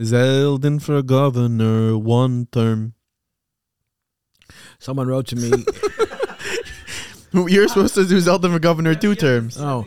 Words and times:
Zeldin 0.00 0.82
for 0.82 1.02
governor, 1.02 1.96
one 1.96 2.46
term. 2.50 2.94
Someone 4.78 5.08
wrote 5.08 5.28
to 5.28 5.36
me. 5.36 5.64
You're 7.52 7.68
supposed 7.68 7.94
to 7.94 8.04
do 8.04 8.18
Zeldin 8.18 8.52
for 8.52 8.58
governor 8.58 8.94
two 8.94 9.14
terms. 9.14 9.58
oh, 9.58 9.84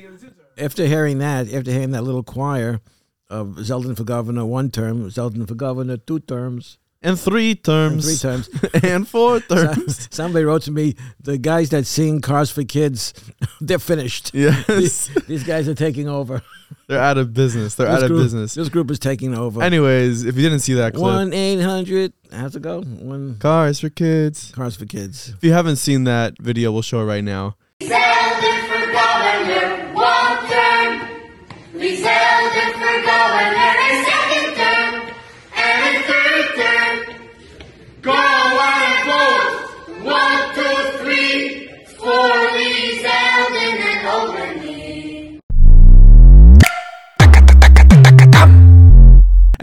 after 0.58 0.86
hearing 0.86 1.20
that, 1.20 1.52
after 1.54 1.72
hearing 1.72 1.92
that 1.92 2.04
little 2.04 2.24
choir 2.24 2.82
of 3.30 3.58
Zeldin 3.58 3.96
for 3.96 4.04
governor 4.04 4.46
one 4.46 4.72
term, 4.72 5.10
Zeldin 5.10 5.48
for 5.48 5.56
governor 5.56 5.98
two 5.98 6.20
terms, 6.20 6.78
And 7.04 7.20
three 7.20 7.52
and 7.52 7.64
terms. 7.64 8.06
three 8.06 8.18
terms. 8.18 8.50
and 8.84 9.08
four 9.16 9.40
terms. 9.56 10.08
Somebody 10.12 10.46
wrote 10.46 10.64
to 10.64 10.72
me, 10.72 10.96
the 11.22 11.38
guys 11.38 11.70
that 11.70 11.86
sing 11.86 12.22
Cars 12.22 12.50
for 12.50 12.64
Kids, 12.64 13.14
they're 13.62 13.80
finished. 13.80 14.32
yes. 14.34 15.08
These 15.28 15.44
guys 15.44 15.68
are 15.68 15.76
taking 15.76 16.08
over. 16.10 16.42
They're 16.88 17.00
out 17.00 17.18
of 17.18 17.34
business. 17.34 17.76
They're 17.76 17.88
This 17.88 17.96
out 17.98 18.04
of 18.04 18.10
group- 18.10 18.24
business. 18.24 18.54
This 18.56 18.70
group 18.70 18.90
is 18.92 19.00
taking 19.00 19.34
over. 19.36 19.62
Anyways, 19.62 20.26
if 20.26 20.36
you 20.36 20.42
didn't 20.42 20.60
see 20.60 20.74
that 20.74 20.94
clip, 20.94 21.04
One 21.04 21.34
eight 21.34 21.62
hundred. 21.62 22.14
How's 22.32 22.56
it 22.56 22.62
go? 22.62 22.82
One 22.82 23.38
Cars 23.40 23.80
for 23.80 23.90
Kids. 23.90 24.52
Cars 24.52 24.76
for 24.76 24.86
Kids. 24.86 25.30
If 25.30 25.44
you 25.44 25.54
haven't 25.54 25.78
seen 25.78 26.04
that 26.06 26.38
video, 26.42 26.72
we'll 26.72 26.82
show 26.82 27.00
it 27.02 27.06
right 27.06 27.24
now. 27.24 27.56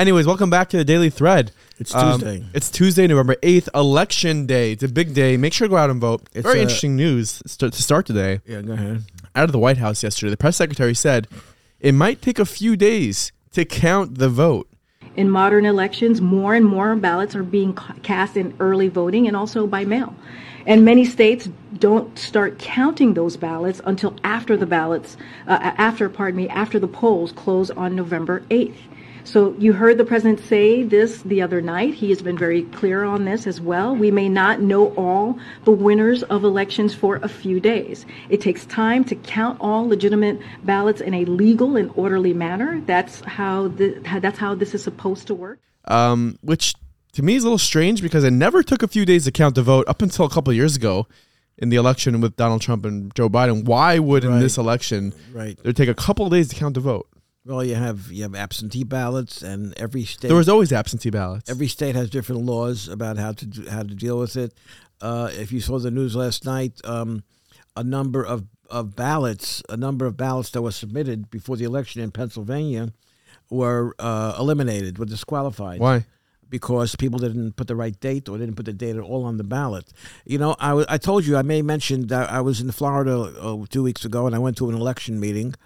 Anyways, 0.05 0.27
welcome 0.27 0.51
back 0.51 0.69
to 0.69 0.77
the 0.77 0.85
Daily 0.85 1.09
Thread. 1.09 1.51
It's 1.79 1.95
Um, 1.95 2.21
Tuesday. 2.21 2.45
it's 2.53 2.69
Tuesday, 2.71 3.07
November 3.07 3.37
8th, 3.43 3.71
election 3.75 4.45
day. 4.45 4.73
It's 4.73 4.83
a 4.83 4.88
big 4.88 5.15
day. 5.15 5.38
Make 5.38 5.55
sure 5.55 5.66
to 5.66 5.71
go 5.71 5.79
out 5.79 5.88
and 5.88 5.99
vote. 5.99 6.29
It's 6.35 6.43
Very 6.43 6.59
a- 6.59 6.63
interesting 6.65 6.95
news 6.95 7.41
st- 7.46 7.73
to 7.73 7.83
start 7.83 8.05
today. 8.05 8.41
yeah, 8.46 8.61
go 8.61 8.74
ahead. 8.74 9.05
Out 9.35 9.45
of 9.45 9.52
the 9.52 9.59
White 9.59 9.79
House 9.79 10.02
yesterday, 10.02 10.29
the 10.29 10.37
press 10.37 10.57
secretary 10.59 10.93
said 10.95 11.27
it 11.80 11.93
might 11.93 12.21
take 12.21 12.38
a 12.38 12.45
few 12.45 12.77
days 12.77 13.33
to 13.55 13.65
count 13.65 14.19
the 14.19 14.29
vote. 14.29 14.69
In 15.16 15.30
modern 15.30 15.65
elections, 15.65 16.21
more 16.21 16.55
and 16.55 16.66
more 16.66 16.95
ballots 16.96 17.35
are 17.35 17.43
being 17.43 17.73
ca- 17.73 17.95
cast 18.02 18.37
in 18.37 18.52
early 18.61 18.89
voting 18.89 19.27
and 19.27 19.35
also 19.35 19.66
by 19.66 19.87
mail. 19.87 20.15
And 20.66 20.85
many 20.85 21.07
states 21.07 21.49
don't 21.79 22.18
start 22.18 22.59
counting 22.59 23.15
those 23.15 23.39
ballots 23.39 23.80
until 23.87 24.16
after 24.23 24.55
the 24.55 24.66
ballots, 24.66 25.16
uh, 25.49 25.57
after, 25.79 26.11
pardon 26.11 26.37
me, 26.37 26.49
after 26.51 26.79
the 26.79 26.89
polls 26.89 27.33
close 27.33 27.71
on 27.71 27.96
November 27.96 28.43
8th. 28.51 28.77
So 29.25 29.55
you 29.59 29.73
heard 29.73 29.97
the 29.99 30.05
president 30.05 30.41
say 30.41 30.83
this 30.83 31.23
the 31.23 31.41
other 31.41 31.61
night. 31.63 31.95
He 31.95 32.11
has 32.11 32.21
been 32.21 32.37
very 32.37 32.63
clear 32.65 33.05
on 33.05 33.25
this 33.25 33.47
as 33.47 33.61
well. 33.61 33.97
We 33.97 34.11
may 34.11 34.29
not 34.29 34.61
know 34.61 34.89
all 34.97 35.39
the 35.65 35.71
winners 35.71 36.23
of 36.25 36.45
elections 36.45 36.95
for 36.95 37.17
a 37.17 37.29
few 37.29 37.59
days. 37.59 38.05
It 38.29 38.41
takes 38.43 38.67
time 38.67 39.02
to 39.05 39.15
count 39.17 39.59
all 39.61 39.89
legitimate 39.89 40.41
ballots 40.65 41.01
in 41.01 41.15
a 41.15 41.25
legal 41.25 41.77
and 41.77 41.91
orderly 41.95 42.35
manner. 42.35 42.83
That's 42.87 43.21
how 43.23 43.69
the, 43.69 43.99
that's 44.21 44.39
how 44.39 44.55
this 44.55 44.75
is 44.75 44.83
supposed 44.83 45.27
to 45.29 45.35
work. 45.35 45.59
um, 45.87 46.39
which 46.43 46.75
to 47.13 47.23
me 47.23 47.37
is 47.37 47.45
a 47.45 47.47
little 47.47 47.59
strange 47.59 48.02
because 48.02 48.25
it 48.25 48.30
never 48.33 48.63
took 48.63 48.83
a 48.83 48.89
few 48.89 49.07
days 49.07 49.25
to 49.25 49.30
count 49.33 49.55
the 49.55 49.63
vote 49.63 49.87
up 49.89 50.02
until 50.02 50.27
a 50.27 50.30
couple 50.30 50.51
of 50.51 50.57
years 50.57 50.77
ago 50.77 51.07
in 51.59 51.69
the 51.69 51.77
election 51.77 52.21
with 52.21 52.37
Donald 52.37 52.61
Trump 52.61 52.85
and 52.85 53.15
Joe 53.15 53.29
Biden. 53.29 53.65
Why 53.65 53.99
would 54.01 54.25
in 54.25 54.41
this 54.41 54.59
election 54.59 55.15
Right. 55.33 55.59
it 55.65 55.77
take 55.77 55.89
a 55.89 55.95
couple 55.95 56.27
of 56.27 56.33
days 56.33 56.49
to 56.49 56.57
count 56.57 56.75
the 56.75 56.80
vote? 56.80 57.07
Well, 57.46 57.62
you 57.62 57.74
have 57.74 58.10
you 58.10 58.23
have 58.23 58.34
absentee 58.34 58.84
ballots, 58.84 59.42
and 59.42 59.74
every 59.78 60.04
state 60.04 60.28
There 60.28 60.37
was 60.37 60.48
always 60.48 60.73
absentee 60.73 61.10
ballots. 61.10 61.50
every 61.50 61.68
state 61.68 61.95
has 61.95 62.09
different 62.09 62.42
laws 62.42 62.88
about 62.88 63.18
how 63.18 63.32
to 63.32 63.46
do, 63.46 63.68
how 63.68 63.82
to 63.82 63.95
deal 63.95 64.19
with 64.19 64.37
it. 64.37 64.54
Uh, 65.00 65.28
if 65.32 65.53
you 65.53 65.60
saw 65.60 65.78
the 65.78 65.91
news 65.91 66.16
last 66.16 66.47
night, 66.47 66.81
um, 66.84 67.22
a 67.76 67.84
number 67.84 68.25
of, 68.25 68.47
of 68.71 68.97
ballots, 68.97 69.62
a 69.69 69.77
number 69.77 70.06
of 70.06 70.16
ballots 70.16 70.50
that 70.50 70.62
were 70.62 70.72
submitted 70.72 71.31
before 71.31 71.56
the 71.56 71.65
election 71.65 72.00
in 72.00 72.10
Pennsylvania 72.10 72.93
were 73.50 73.94
uh, 73.99 74.37
eliminated, 74.38 74.99
were 74.99 75.04
disqualified. 75.06 75.81
Why? 75.81 76.06
because 76.50 76.94
people 76.94 77.19
didn't 77.19 77.56
put 77.56 77.66
the 77.66 77.75
right 77.75 77.99
date 77.99 78.28
or 78.28 78.38
didn't 78.38 78.54
put 78.54 78.66
the 78.66 78.72
date 78.72 78.94
at 78.94 79.03
all 79.03 79.25
on 79.25 79.38
the 79.38 79.43
ballot. 79.43 79.93
You 80.25 80.38
know, 80.38 80.54
I, 80.60 80.84
I 80.88 80.99
told 80.99 81.27
you, 81.27 81.37
I 81.37 81.43
may 81.43 81.62
mention 81.62 82.06
that 82.09 82.31
I 82.31 82.41
was 82.43 82.60
in 82.60 82.71
Florida 82.71 83.16
uh, 83.41 83.65
two 83.69 83.83
weeks 83.83 84.04
ago 84.04 84.27
and 84.27 84.37
I 84.37 84.38
went 84.38 84.56
to 84.59 84.69
an 84.69 84.77
election 84.77 85.19
meeting 85.19 85.56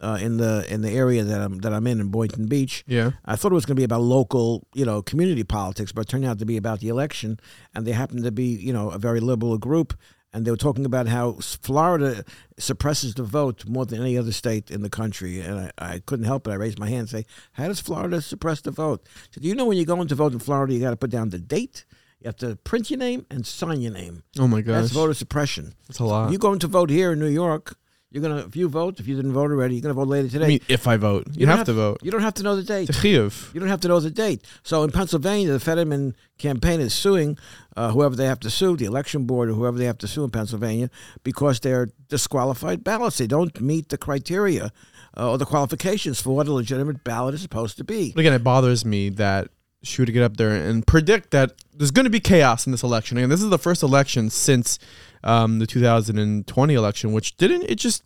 uh, 0.00 0.18
in 0.20 0.36
the 0.36 0.66
in 0.72 0.82
the 0.82 0.90
area 0.90 1.24
that 1.24 1.40
I'm 1.40 1.58
that 1.58 1.72
I'm 1.72 1.86
in 1.86 2.00
in 2.00 2.08
Boynton 2.08 2.46
Beach. 2.46 2.84
Yeah. 2.86 3.12
I 3.24 3.36
thought 3.36 3.52
it 3.52 3.54
was 3.54 3.66
going 3.66 3.76
to 3.76 3.80
be 3.80 3.84
about 3.84 4.02
local, 4.02 4.66
you 4.74 4.84
know, 4.84 5.02
community 5.02 5.44
politics, 5.44 5.92
but 5.92 6.02
it 6.02 6.08
turned 6.08 6.24
out 6.24 6.38
to 6.38 6.46
be 6.46 6.56
about 6.56 6.80
the 6.80 6.88
election. 6.88 7.40
And 7.74 7.86
they 7.86 7.92
happened 7.92 8.24
to 8.24 8.32
be, 8.32 8.44
you 8.44 8.72
know, 8.72 8.90
a 8.90 8.98
very 8.98 9.20
liberal 9.20 9.58
group. 9.58 9.94
And 10.32 10.44
they 10.44 10.50
were 10.50 10.56
talking 10.58 10.84
about 10.84 11.06
how 11.08 11.32
Florida 11.40 12.22
suppresses 12.58 13.14
the 13.14 13.22
vote 13.22 13.64
more 13.66 13.86
than 13.86 14.02
any 14.02 14.18
other 14.18 14.32
state 14.32 14.70
in 14.70 14.82
the 14.82 14.90
country. 14.90 15.40
And 15.40 15.72
I, 15.78 15.94
I 15.94 15.98
couldn't 16.04 16.26
help 16.26 16.46
it. 16.46 16.50
I 16.50 16.54
raised 16.56 16.78
my 16.78 16.88
hand 16.88 17.00
and 17.00 17.08
say, 17.08 17.24
How 17.52 17.68
does 17.68 17.80
Florida 17.80 18.20
suppress 18.20 18.60
the 18.60 18.70
vote? 18.70 19.08
Said, 19.30 19.42
Do 19.42 19.48
you 19.48 19.54
know 19.54 19.64
when 19.64 19.78
you're 19.78 19.86
going 19.86 20.08
to 20.08 20.14
vote 20.14 20.34
in 20.34 20.38
Florida, 20.38 20.74
you 20.74 20.80
got 20.80 20.90
to 20.90 20.96
put 20.96 21.10
down 21.10 21.30
the 21.30 21.38
date, 21.38 21.86
you 22.20 22.26
have 22.26 22.36
to 22.36 22.56
print 22.56 22.90
your 22.90 22.98
name 22.98 23.24
and 23.30 23.46
sign 23.46 23.80
your 23.80 23.92
name. 23.92 24.24
Oh 24.38 24.48
my 24.48 24.60
God. 24.60 24.82
That's 24.82 24.92
voter 24.92 25.14
suppression. 25.14 25.74
That's 25.86 26.00
a 26.00 26.04
lot. 26.04 26.30
You're 26.30 26.38
going 26.38 26.58
to 26.60 26.66
vote 26.66 26.90
here 26.90 27.12
in 27.12 27.18
New 27.18 27.26
York. 27.28 27.76
You're 28.12 28.22
gonna 28.22 28.46
if 28.46 28.54
you 28.54 28.68
vote, 28.68 29.00
if 29.00 29.08
you 29.08 29.16
didn't 29.16 29.32
vote 29.32 29.50
already, 29.50 29.74
you're 29.74 29.82
gonna 29.82 29.94
vote 29.94 30.08
later 30.08 30.28
today. 30.28 30.44
I 30.44 30.48
mean, 30.48 30.60
if 30.68 30.86
I 30.86 30.96
vote, 30.96 31.26
you, 31.32 31.44
don't 31.44 31.56
have, 31.56 31.66
to 31.66 31.72
vote. 31.72 31.98
You 32.02 32.12
don't 32.12 32.22
have 32.22 32.34
to 32.34 32.44
know 32.44 32.54
the 32.54 32.62
date. 32.62 32.88
Chiyuv. 32.88 33.52
You 33.52 33.58
don't 33.58 33.68
have 33.68 33.80
to 33.80 33.88
know 33.88 33.98
the 33.98 34.10
date. 34.10 34.44
So 34.62 34.84
in 34.84 34.92
Pennsylvania, 34.92 35.52
the 35.52 35.60
Fetterman 35.60 36.14
campaign 36.38 36.80
is 36.80 36.94
suing 36.94 37.36
uh, 37.76 37.90
whoever 37.90 38.14
they 38.14 38.26
have 38.26 38.40
to 38.40 38.50
sue, 38.50 38.76
the 38.76 38.84
election 38.84 39.24
board 39.24 39.48
or 39.48 39.54
whoever 39.54 39.76
they 39.76 39.86
have 39.86 39.98
to 39.98 40.08
sue 40.08 40.22
in 40.22 40.30
Pennsylvania, 40.30 40.88
because 41.24 41.58
they're 41.60 41.88
disqualified 42.08 42.84
ballots. 42.84 43.18
They 43.18 43.26
don't 43.26 43.60
meet 43.60 43.88
the 43.88 43.98
criteria 43.98 44.70
uh, 45.16 45.32
or 45.32 45.38
the 45.38 45.46
qualifications 45.46 46.20
for 46.20 46.36
what 46.36 46.46
a 46.46 46.52
legitimate 46.52 47.02
ballot 47.02 47.34
is 47.34 47.42
supposed 47.42 47.76
to 47.78 47.84
be. 47.84 48.12
But 48.12 48.20
again, 48.20 48.34
it 48.34 48.44
bothers 48.44 48.84
me 48.84 49.08
that 49.10 49.48
she 49.82 50.02
would 50.02 50.12
get 50.12 50.22
up 50.22 50.36
there 50.36 50.50
and 50.50 50.86
predict 50.86 51.30
that 51.30 51.52
there's 51.74 51.90
going 51.90 52.04
to 52.04 52.10
be 52.10 52.20
chaos 52.20 52.66
in 52.66 52.72
this 52.72 52.82
election. 52.82 53.18
And 53.18 53.30
this 53.30 53.42
is 53.42 53.50
the 53.50 53.58
first 53.58 53.82
election 53.82 54.30
since 54.30 54.78
um, 55.24 55.58
the 55.58 55.66
2020 55.66 56.74
election, 56.74 57.12
which 57.12 57.36
didn't, 57.36 57.64
it 57.64 57.76
just, 57.76 58.02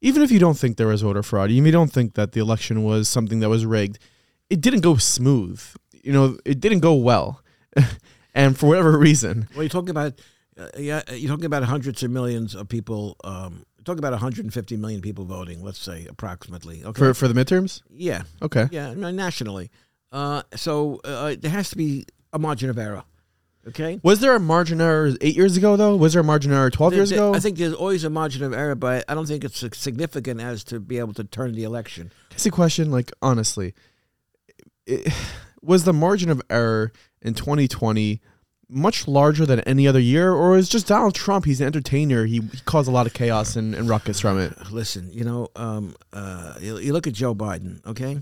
even 0.00 0.22
if 0.22 0.30
you 0.30 0.38
don't 0.38 0.58
think 0.58 0.76
there 0.76 0.86
was 0.86 1.02
voter 1.02 1.22
fraud, 1.22 1.50
even 1.50 1.64
if 1.64 1.66
you 1.66 1.72
don't 1.72 1.92
think 1.92 2.14
that 2.14 2.32
the 2.32 2.40
election 2.40 2.82
was 2.84 3.08
something 3.08 3.40
that 3.40 3.48
was 3.48 3.64
rigged, 3.66 3.98
it 4.50 4.60
didn't 4.60 4.80
go 4.80 4.96
smooth. 4.96 5.62
You 6.02 6.12
know, 6.12 6.38
it 6.44 6.60
didn't 6.60 6.80
go 6.80 6.94
well. 6.94 7.42
and 8.34 8.58
for 8.58 8.66
whatever 8.66 8.98
reason, 8.98 9.48
Well, 9.54 9.62
you're 9.62 9.70
talking 9.70 9.90
about 9.90 10.20
uh, 10.56 10.68
yeah, 10.78 11.02
you're 11.10 11.30
talking 11.30 11.46
about 11.46 11.64
hundreds 11.64 12.02
of 12.02 12.10
millions 12.10 12.54
of 12.54 12.68
people. 12.68 13.16
Um, 13.24 13.64
talking 13.84 13.98
about 13.98 14.12
150 14.12 14.76
million 14.76 15.00
people 15.00 15.24
voting. 15.24 15.62
Let's 15.62 15.78
say 15.78 16.06
approximately. 16.08 16.84
Okay. 16.84 16.98
for, 16.98 17.14
for 17.14 17.28
the 17.28 17.34
midterms, 17.34 17.82
yeah. 17.90 18.22
okay. 18.42 18.68
Yeah. 18.70 18.94
Nationally. 18.94 19.70
Uh, 20.12 20.42
so 20.54 21.00
uh, 21.04 21.34
there 21.38 21.50
has 21.50 21.70
to 21.70 21.76
be 21.76 22.04
a 22.32 22.38
margin 22.38 22.70
of 22.70 22.78
error. 22.78 23.04
Okay. 23.68 23.98
Was 24.02 24.20
there 24.20 24.34
a 24.34 24.40
margin 24.40 24.80
error 24.80 25.12
eight 25.20 25.36
years 25.36 25.56
ago, 25.56 25.76
though? 25.76 25.96
Was 25.96 26.12
there 26.12 26.20
a 26.20 26.24
margin 26.24 26.52
error 26.52 26.70
12 26.70 26.94
years 26.94 27.10
There- 27.10 27.18
there- 27.18 27.28
ago? 27.28 27.34
I 27.36 27.40
think 27.40 27.56
there's 27.56 27.72
always 27.72 28.04
a 28.04 28.10
margin 28.10 28.42
of 28.42 28.52
error, 28.52 28.74
but 28.74 29.04
I 29.08 29.14
don't 29.14 29.26
think 29.26 29.44
it's 29.44 29.64
significant 29.78 30.40
as 30.40 30.64
to 30.64 30.80
be 30.80 30.98
able 30.98 31.14
to 31.14 31.24
turn 31.24 31.52
the 31.52 31.64
election. 31.64 32.10
It's 32.32 32.44
a 32.46 32.50
question, 32.50 32.90
like 32.90 33.10
honestly, 33.22 33.74
it, 34.86 35.12
was 35.62 35.84
the 35.84 35.92
margin 35.94 36.28
of 36.30 36.42
error 36.50 36.92
in 37.22 37.34
2020 37.34 38.20
much 38.68 39.06
larger 39.06 39.46
than 39.46 39.60
any 39.60 39.86
other 39.86 40.00
year, 40.00 40.32
or 40.32 40.56
is 40.56 40.68
just 40.68 40.86
Donald 40.86 41.14
Trump? 41.14 41.44
He's 41.44 41.60
an 41.60 41.66
entertainer. 41.66 42.24
He, 42.24 42.40
he 42.40 42.60
caused 42.64 42.88
a 42.88 42.92
lot 42.92 43.06
of 43.06 43.12
chaos 43.14 43.56
and, 43.56 43.74
and 43.74 43.88
ruckus 43.88 44.20
from 44.20 44.38
it. 44.38 44.52
Listen, 44.70 45.10
you 45.12 45.24
know, 45.24 45.48
um, 45.56 45.94
uh, 46.12 46.54
you, 46.60 46.78
you 46.78 46.92
look 46.92 47.06
at 47.06 47.12
Joe 47.12 47.34
Biden, 47.34 47.84
okay? 47.86 48.20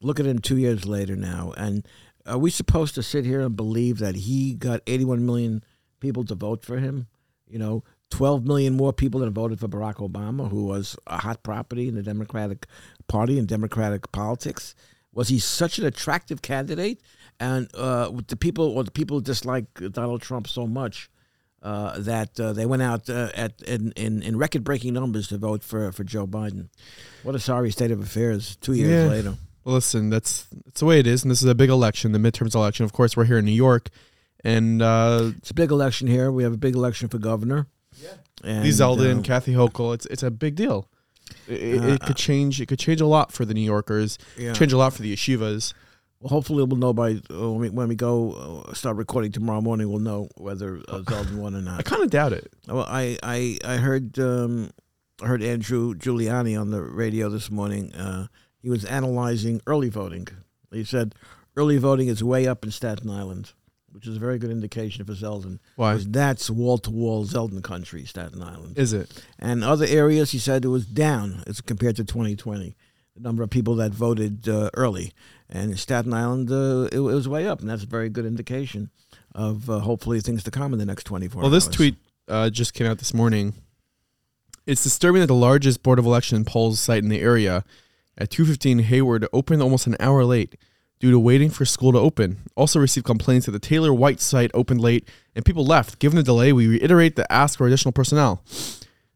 Look 0.00 0.20
at 0.20 0.26
him 0.26 0.38
two 0.40 0.56
years 0.58 0.84
later 0.84 1.16
now, 1.16 1.52
and 1.56 1.86
are 2.26 2.38
we 2.38 2.50
supposed 2.50 2.94
to 2.96 3.02
sit 3.02 3.24
here 3.24 3.40
and 3.40 3.56
believe 3.56 3.98
that 3.98 4.14
he 4.16 4.54
got 4.54 4.80
81 4.86 5.24
million 5.26 5.62
people 6.00 6.24
to 6.24 6.34
vote 6.34 6.64
for 6.64 6.78
him? 6.78 7.06
You 7.46 7.58
know, 7.58 7.84
12 8.10 8.46
million 8.46 8.74
more 8.76 8.92
people 8.92 9.20
that 9.20 9.30
voted 9.30 9.60
for 9.60 9.68
Barack 9.68 9.96
Obama, 9.96 10.48
who 10.50 10.64
was 10.66 10.96
a 11.06 11.18
hot 11.18 11.42
property 11.42 11.88
in 11.88 11.94
the 11.94 12.02
Democratic 12.02 12.66
Party 13.08 13.38
and 13.38 13.46
Democratic 13.48 14.10
politics. 14.12 14.74
Was 15.12 15.28
he 15.28 15.38
such 15.38 15.78
an 15.78 15.84
attractive 15.86 16.42
candidate? 16.42 17.00
And 17.40 17.68
uh, 17.74 18.10
with 18.12 18.28
the 18.28 18.36
people, 18.36 18.66
or 18.76 18.84
the 18.84 18.90
people 18.90 19.20
dislike 19.20 19.66
Donald 19.92 20.22
Trump 20.22 20.48
so 20.48 20.66
much 20.66 21.10
uh, 21.62 21.98
that 21.98 22.38
uh, 22.38 22.52
they 22.52 22.66
went 22.66 22.82
out 22.82 23.08
uh, 23.10 23.30
at 23.34 23.60
in, 23.62 23.92
in, 23.92 24.22
in 24.22 24.36
record-breaking 24.36 24.92
numbers 24.94 25.28
to 25.28 25.38
vote 25.38 25.62
for, 25.62 25.90
for 25.92 26.04
Joe 26.04 26.26
Biden. 26.26 26.68
What 27.22 27.34
a 27.34 27.38
sorry 27.40 27.70
state 27.70 27.90
of 27.90 28.00
affairs. 28.00 28.56
Two 28.56 28.74
years 28.74 29.04
Yeah. 29.04 29.10
later. 29.10 29.34
Well, 29.64 29.74
listen, 29.76 30.10
that's 30.10 30.46
that's 30.64 30.80
the 30.80 30.86
way 30.86 30.98
it 31.00 31.06
is, 31.06 31.22
and 31.22 31.30
this 31.30 31.42
is 31.42 31.48
a 31.48 31.54
big 31.54 31.70
election, 31.70 32.12
the 32.12 32.18
midterms 32.18 32.54
election. 32.54 32.84
Of 32.84 32.92
course, 32.92 33.16
we're 33.16 33.24
here 33.24 33.38
in 33.38 33.44
New 33.44 33.52
York, 33.52 33.88
and 34.42 34.82
uh, 34.82 35.30
It's 35.38 35.50
a 35.50 35.54
big 35.54 35.70
election 35.70 36.06
here. 36.06 36.30
We 36.30 36.42
have 36.42 36.52
a 36.52 36.58
big 36.58 36.74
election 36.74 37.08
for 37.08 37.18
governor. 37.18 37.66
Yeah. 38.02 38.08
and, 38.42 38.64
Lee 38.64 38.70
Zeldin, 38.70 39.20
uh, 39.20 39.22
Kathy 39.22 39.52
Hochul, 39.54 39.94
it's 39.94 40.06
it's 40.06 40.22
a 40.22 40.30
big 40.30 40.54
deal. 40.56 40.88
It, 41.48 41.80
Uh, 41.82 41.86
it 41.94 42.00
could 42.00 42.16
change. 42.16 42.60
It 42.60 42.66
could 42.66 42.78
change 42.78 43.00
a 43.00 43.06
lot 43.06 43.32
for 43.32 43.44
the 43.46 43.54
New 43.54 43.62
Yorkers. 43.62 44.18
yeah. 44.38 44.52
Change 44.52 44.72
a 44.72 44.76
lot 44.76 44.92
for 44.92 45.00
the 45.02 45.14
yeshivas. 45.14 45.72
Well, 46.20 46.28
hopefully 46.30 46.64
we'll 46.64 46.76
know 46.78 46.92
by 46.92 47.20
uh, 47.30 47.50
when, 47.50 47.58
we, 47.60 47.68
when 47.70 47.88
we 47.88 47.94
go 47.94 48.64
uh, 48.68 48.74
start 48.74 48.96
recording 48.96 49.30
tomorrow 49.32 49.60
morning. 49.60 49.88
We'll 49.88 49.98
know 50.00 50.28
whether 50.36 50.76
uh, 50.88 50.98
Zeldin 51.00 51.36
won 51.36 51.54
or 51.54 51.62
not. 51.62 51.80
I 51.80 51.82
kind 51.82 52.02
of 52.02 52.10
doubt 52.10 52.32
it. 52.32 52.52
Well, 52.68 52.86
I 52.88 53.18
I 53.22 53.58
I 53.64 53.76
heard 53.76 54.18
um, 54.18 54.70
I 55.22 55.26
heard 55.26 55.42
Andrew 55.42 55.94
Giuliani 55.94 56.58
on 56.60 56.70
the 56.70 56.82
radio 56.82 57.28
this 57.30 57.50
morning. 57.50 57.92
He 58.64 58.70
was 58.70 58.86
analyzing 58.86 59.60
early 59.66 59.90
voting. 59.90 60.26
He 60.72 60.84
said 60.84 61.14
early 61.54 61.76
voting 61.76 62.08
is 62.08 62.24
way 62.24 62.46
up 62.46 62.64
in 62.64 62.70
Staten 62.70 63.10
Island, 63.10 63.52
which 63.92 64.06
is 64.06 64.16
a 64.16 64.18
very 64.18 64.38
good 64.38 64.50
indication 64.50 65.04
for 65.04 65.12
Zeldin. 65.12 65.58
Why? 65.76 65.98
That's 66.00 66.48
wall 66.48 66.78
to 66.78 66.90
wall 66.90 67.26
Zeldin 67.26 67.62
country, 67.62 68.06
Staten 68.06 68.42
Island. 68.42 68.78
Is 68.78 68.94
it? 68.94 69.22
And 69.38 69.62
other 69.62 69.84
areas, 69.84 70.30
he 70.30 70.38
said 70.38 70.64
it 70.64 70.68
was 70.68 70.86
down 70.86 71.44
as 71.46 71.60
compared 71.60 71.96
to 71.96 72.04
2020. 72.04 72.74
The 73.14 73.20
number 73.20 73.42
of 73.42 73.50
people 73.50 73.76
that 73.76 73.92
voted 73.92 74.48
uh, 74.48 74.70
early, 74.72 75.12
and 75.50 75.70
in 75.70 75.76
Staten 75.76 76.14
Island, 76.14 76.50
uh, 76.50 76.88
it, 76.90 76.96
it 76.96 77.00
was 77.00 77.28
way 77.28 77.46
up, 77.46 77.60
and 77.60 77.68
that's 77.68 77.82
a 77.82 77.86
very 77.86 78.08
good 78.08 78.24
indication 78.24 78.88
of 79.34 79.68
uh, 79.68 79.80
hopefully 79.80 80.20
things 80.20 80.42
to 80.44 80.50
come 80.50 80.72
in 80.72 80.78
the 80.78 80.86
next 80.86 81.04
24 81.04 81.42
Well, 81.42 81.50
this 81.50 81.68
tweet 81.68 81.96
uh, 82.28 82.48
just 82.48 82.72
came 82.72 82.86
out 82.86 82.96
this 82.96 83.12
morning. 83.12 83.52
It's 84.66 84.82
disturbing 84.82 85.20
that 85.20 85.26
the 85.26 85.34
largest 85.34 85.82
Board 85.82 85.98
of 85.98 86.06
Election 86.06 86.46
polls 86.46 86.80
site 86.80 87.02
in 87.02 87.10
the 87.10 87.20
area 87.20 87.62
at 88.16 88.30
215 88.30 88.84
Heyward 88.84 89.26
opened 89.32 89.62
almost 89.62 89.86
an 89.86 89.96
hour 90.00 90.24
late 90.24 90.56
due 91.00 91.10
to 91.10 91.18
waiting 91.18 91.50
for 91.50 91.64
school 91.64 91.92
to 91.92 91.98
open. 91.98 92.38
Also 92.56 92.78
received 92.78 93.06
complaints 93.06 93.46
that 93.46 93.52
the 93.52 93.58
Taylor 93.58 93.92
White 93.92 94.20
site 94.20 94.50
opened 94.54 94.80
late 94.80 95.08
and 95.34 95.44
people 95.44 95.64
left. 95.64 95.98
Given 95.98 96.16
the 96.16 96.22
delay, 96.22 96.52
we 96.52 96.66
reiterate 96.66 97.16
the 97.16 97.30
ask 97.30 97.58
for 97.58 97.66
additional 97.66 97.92
personnel. 97.92 98.42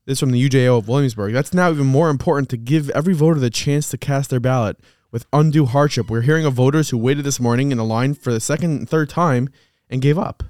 This 0.05 0.21
from 0.21 0.31
the 0.31 0.49
UJO 0.49 0.79
of 0.79 0.89
Williamsburg. 0.89 1.35
That's 1.35 1.53
now 1.53 1.71
even 1.71 1.87
more 1.87 2.09
important 2.09 2.49
to 2.51 2.57
give 2.57 2.89
every 2.91 3.15
voter 3.15 3.39
the 3.39 3.51
chance 3.51 3.91
to 3.91 3.99
cast 3.99 4.31
their 4.31 4.41
ballot 4.41 4.79
with 5.11 5.27
undue 5.33 5.67
hardship. 5.67 6.11
We're 6.11 6.23
hearing 6.23 6.47
of 6.47 6.55
voters 6.55 6.91
who 6.91 6.99
waited 6.99 7.25
this 7.25 7.41
morning 7.41 7.73
in 7.73 7.79
a 7.79 7.85
line 7.85 8.15
for 8.15 8.33
the 8.33 8.41
second 8.41 8.71
and 8.79 8.89
third 8.89 9.09
time 9.11 9.49
and 9.91 10.03
gave 10.03 10.19
up. 10.19 10.43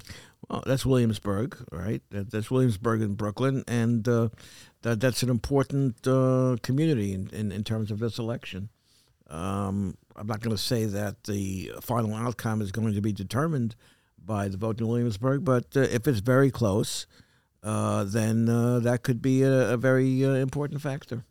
Well, 0.49 0.63
that's 0.65 0.85
Williamsburg, 0.85 1.57
right? 1.71 2.01
That, 2.09 2.31
that's 2.31 2.49
Williamsburg 2.49 3.01
in 3.01 3.13
Brooklyn, 3.13 3.63
and 3.67 4.07
uh, 4.07 4.29
that 4.81 4.99
that's 4.99 5.21
an 5.21 5.29
important 5.29 6.07
uh, 6.07 6.57
community 6.63 7.13
in, 7.13 7.29
in, 7.31 7.51
in 7.51 7.63
terms 7.63 7.91
of 7.91 7.99
this 7.99 8.17
election. 8.17 8.69
Um, 9.29 9.95
I'm 10.15 10.25
not 10.25 10.41
going 10.41 10.55
to 10.55 10.61
say 10.61 10.85
that 10.85 11.25
the 11.25 11.71
final 11.81 12.15
outcome 12.15 12.61
is 12.61 12.71
going 12.71 12.93
to 12.93 13.01
be 13.01 13.13
determined 13.13 13.75
by 14.25 14.47
the 14.47 14.57
vote 14.57 14.81
in 14.81 14.87
Williamsburg, 14.87 15.45
but 15.45 15.65
uh, 15.75 15.81
if 15.81 16.07
it's 16.07 16.19
very 16.19 16.49
close, 16.49 17.05
uh, 17.61 18.03
then 18.05 18.49
uh, 18.49 18.79
that 18.79 19.03
could 19.03 19.21
be 19.21 19.43
a, 19.43 19.73
a 19.73 19.77
very 19.77 20.25
uh, 20.25 20.29
important 20.29 20.81
factor. 20.81 21.25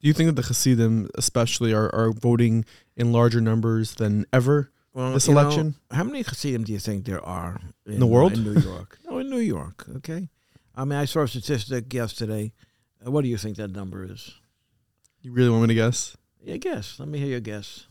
Do 0.00 0.08
you 0.08 0.12
think 0.12 0.26
that 0.26 0.40
the 0.40 0.46
Hasidim, 0.46 1.08
especially, 1.14 1.72
are, 1.72 1.92
are 1.94 2.12
voting 2.12 2.66
in 2.96 3.12
larger 3.12 3.40
numbers 3.40 3.94
than 3.94 4.26
ever 4.30 4.70
Well, 4.96 5.12
this 5.12 5.28
you 5.28 5.34
know, 5.34 5.40
election? 5.40 5.74
how 5.90 6.04
many 6.04 6.22
Hasidim 6.22 6.64
do 6.64 6.72
you 6.72 6.78
think 6.78 7.04
there 7.04 7.20
are 7.22 7.60
in 7.84 8.00
the 8.00 8.06
world? 8.06 8.32
In 8.32 8.44
New 8.44 8.58
York? 8.58 8.98
no, 9.06 9.18
in 9.18 9.28
New 9.28 9.40
York. 9.40 9.84
Okay. 9.96 10.30
I 10.74 10.84
mean, 10.86 10.98
I 10.98 11.04
saw 11.04 11.20
a 11.20 11.28
statistic 11.28 11.92
yesterday. 11.92 12.54
Uh, 13.06 13.10
what 13.10 13.20
do 13.22 13.28
you 13.28 13.36
think 13.36 13.58
that 13.58 13.72
number 13.72 14.04
is? 14.10 14.32
You 15.20 15.32
really 15.32 15.50
want 15.50 15.62
me 15.62 15.68
to 15.68 15.74
guess? 15.74 16.16
Yeah, 16.42 16.56
guess. 16.56 16.98
Let 16.98 17.08
me 17.10 17.18
hear 17.18 17.28
your 17.28 17.40
guess. 17.40 17.88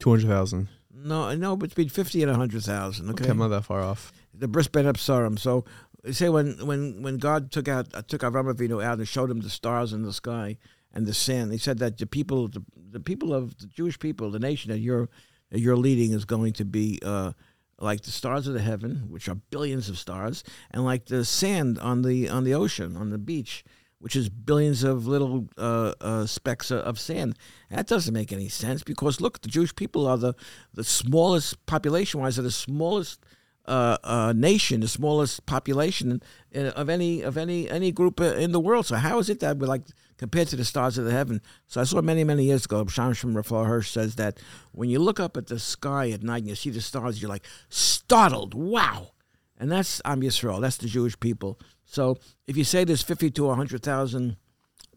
200,000. 0.00 0.66
No, 0.92 1.32
no, 1.36 1.56
between 1.56 1.88
fifty 1.88 2.20
and 2.24 2.34
hundred 2.34 2.64
thousand. 2.64 3.10
Okay, 3.10 3.22
Okay, 3.22 3.30
I'm 3.30 3.38
not 3.38 3.48
that 3.48 3.64
far 3.64 3.80
off. 3.80 4.12
the 4.34 4.48
bris 4.48 4.66
ben 4.66 4.86
Absarim. 4.86 5.38
So, 5.38 5.64
you 6.04 6.12
say 6.12 6.28
when 6.28 6.66
when 6.66 7.00
when 7.00 7.18
God 7.18 7.52
took 7.52 7.68
out 7.68 7.86
uh, 7.94 8.02
took 8.02 8.22
Avram 8.22 8.52
Avinu 8.52 8.82
out 8.82 8.98
and 8.98 9.06
showed 9.06 9.30
him 9.30 9.40
the 9.40 9.50
stars 9.50 9.92
in 9.92 10.02
the 10.02 10.12
sky 10.12 10.58
and 10.92 11.06
the 11.06 11.14
sand, 11.14 11.52
he 11.52 11.58
said 11.58 11.78
that 11.78 11.96
the 11.96 12.06
people 12.06 12.48
the, 12.48 12.62
the 12.90 12.98
people 13.00 13.32
of 13.32 13.56
the 13.58 13.66
Jewish 13.66 13.98
people, 14.00 14.30
the 14.32 14.40
nation 14.40 14.72
that 14.72 14.80
you're 14.80 15.08
you're 15.50 15.76
leading, 15.76 16.12
is 16.12 16.24
going 16.24 16.52
to 16.54 16.64
be 16.64 16.98
uh, 17.02 17.32
like 17.78 18.02
the 18.02 18.10
stars 18.10 18.46
of 18.46 18.54
the 18.54 18.60
heaven, 18.60 19.06
which 19.08 19.28
are 19.28 19.34
billions 19.34 19.88
of 19.88 19.98
stars, 19.98 20.44
and 20.70 20.84
like 20.84 21.06
the 21.06 21.24
sand 21.24 21.78
on 21.78 22.02
the 22.02 22.28
on 22.28 22.44
the 22.44 22.54
ocean 22.54 22.96
on 22.96 23.10
the 23.10 23.18
beach. 23.18 23.64
Which 23.98 24.16
is 24.16 24.30
billions 24.30 24.82
of 24.82 25.06
little 25.06 25.50
uh, 25.58 25.92
uh, 26.00 26.24
specks 26.24 26.70
of 26.70 26.98
sand. 26.98 27.36
That 27.68 27.86
doesn't 27.86 28.14
make 28.14 28.32
any 28.32 28.48
sense 28.48 28.82
because 28.82 29.20
look, 29.20 29.42
the 29.42 29.48
Jewish 29.48 29.76
people 29.76 30.06
are 30.06 30.16
the, 30.16 30.32
the 30.72 30.84
smallest 30.84 31.66
population 31.66 32.18
wise, 32.18 32.38
are 32.38 32.42
the 32.42 32.50
smallest 32.50 33.22
uh, 33.66 33.98
uh, 34.02 34.32
nation, 34.34 34.80
the 34.80 34.88
smallest 34.88 35.46
population 35.46 36.22
of 36.54 36.88
any 36.88 37.22
of 37.22 37.36
any 37.36 37.68
any 37.70 37.92
group 37.92 38.20
in 38.20 38.52
the 38.52 38.60
world. 38.60 38.86
So 38.86 38.96
how 38.96 39.18
is 39.18 39.28
it 39.28 39.40
that 39.40 39.58
we're 39.58 39.66
like 39.66 39.82
compared 40.16 40.48
to 40.48 40.56
the 40.56 40.64
stars 40.64 40.98
of 40.98 41.04
the 41.04 41.12
heaven? 41.12 41.40
So 41.66 41.80
I 41.80 41.84
saw 41.84 42.00
many 42.02 42.24
many 42.24 42.44
years 42.44 42.64
ago. 42.64 42.84
Shimshon 42.84 43.36
Rafael 43.36 43.64
Hirsch 43.64 43.90
says 43.90 44.16
that 44.16 44.40
when 44.72 44.90
you 44.90 44.98
look 44.98 45.20
up 45.20 45.36
at 45.36 45.46
the 45.46 45.58
sky 45.58 46.10
at 46.10 46.22
night 46.22 46.38
and 46.38 46.48
you 46.48 46.54
see 46.54 46.70
the 46.70 46.80
stars, 46.80 47.20
you're 47.20 47.28
like 47.28 47.46
startled. 47.68 48.54
Wow, 48.54 49.12
and 49.58 49.70
that's 49.70 50.00
Am 50.04 50.22
Yisrael. 50.22 50.60
That's 50.60 50.78
the 50.78 50.88
Jewish 50.88 51.18
people. 51.20 51.58
So 51.84 52.18
if 52.46 52.56
you 52.56 52.64
say 52.64 52.84
there's 52.84 53.02
fifty 53.02 53.30
to 53.30 53.50
hundred 53.50 53.82
thousand 53.82 54.36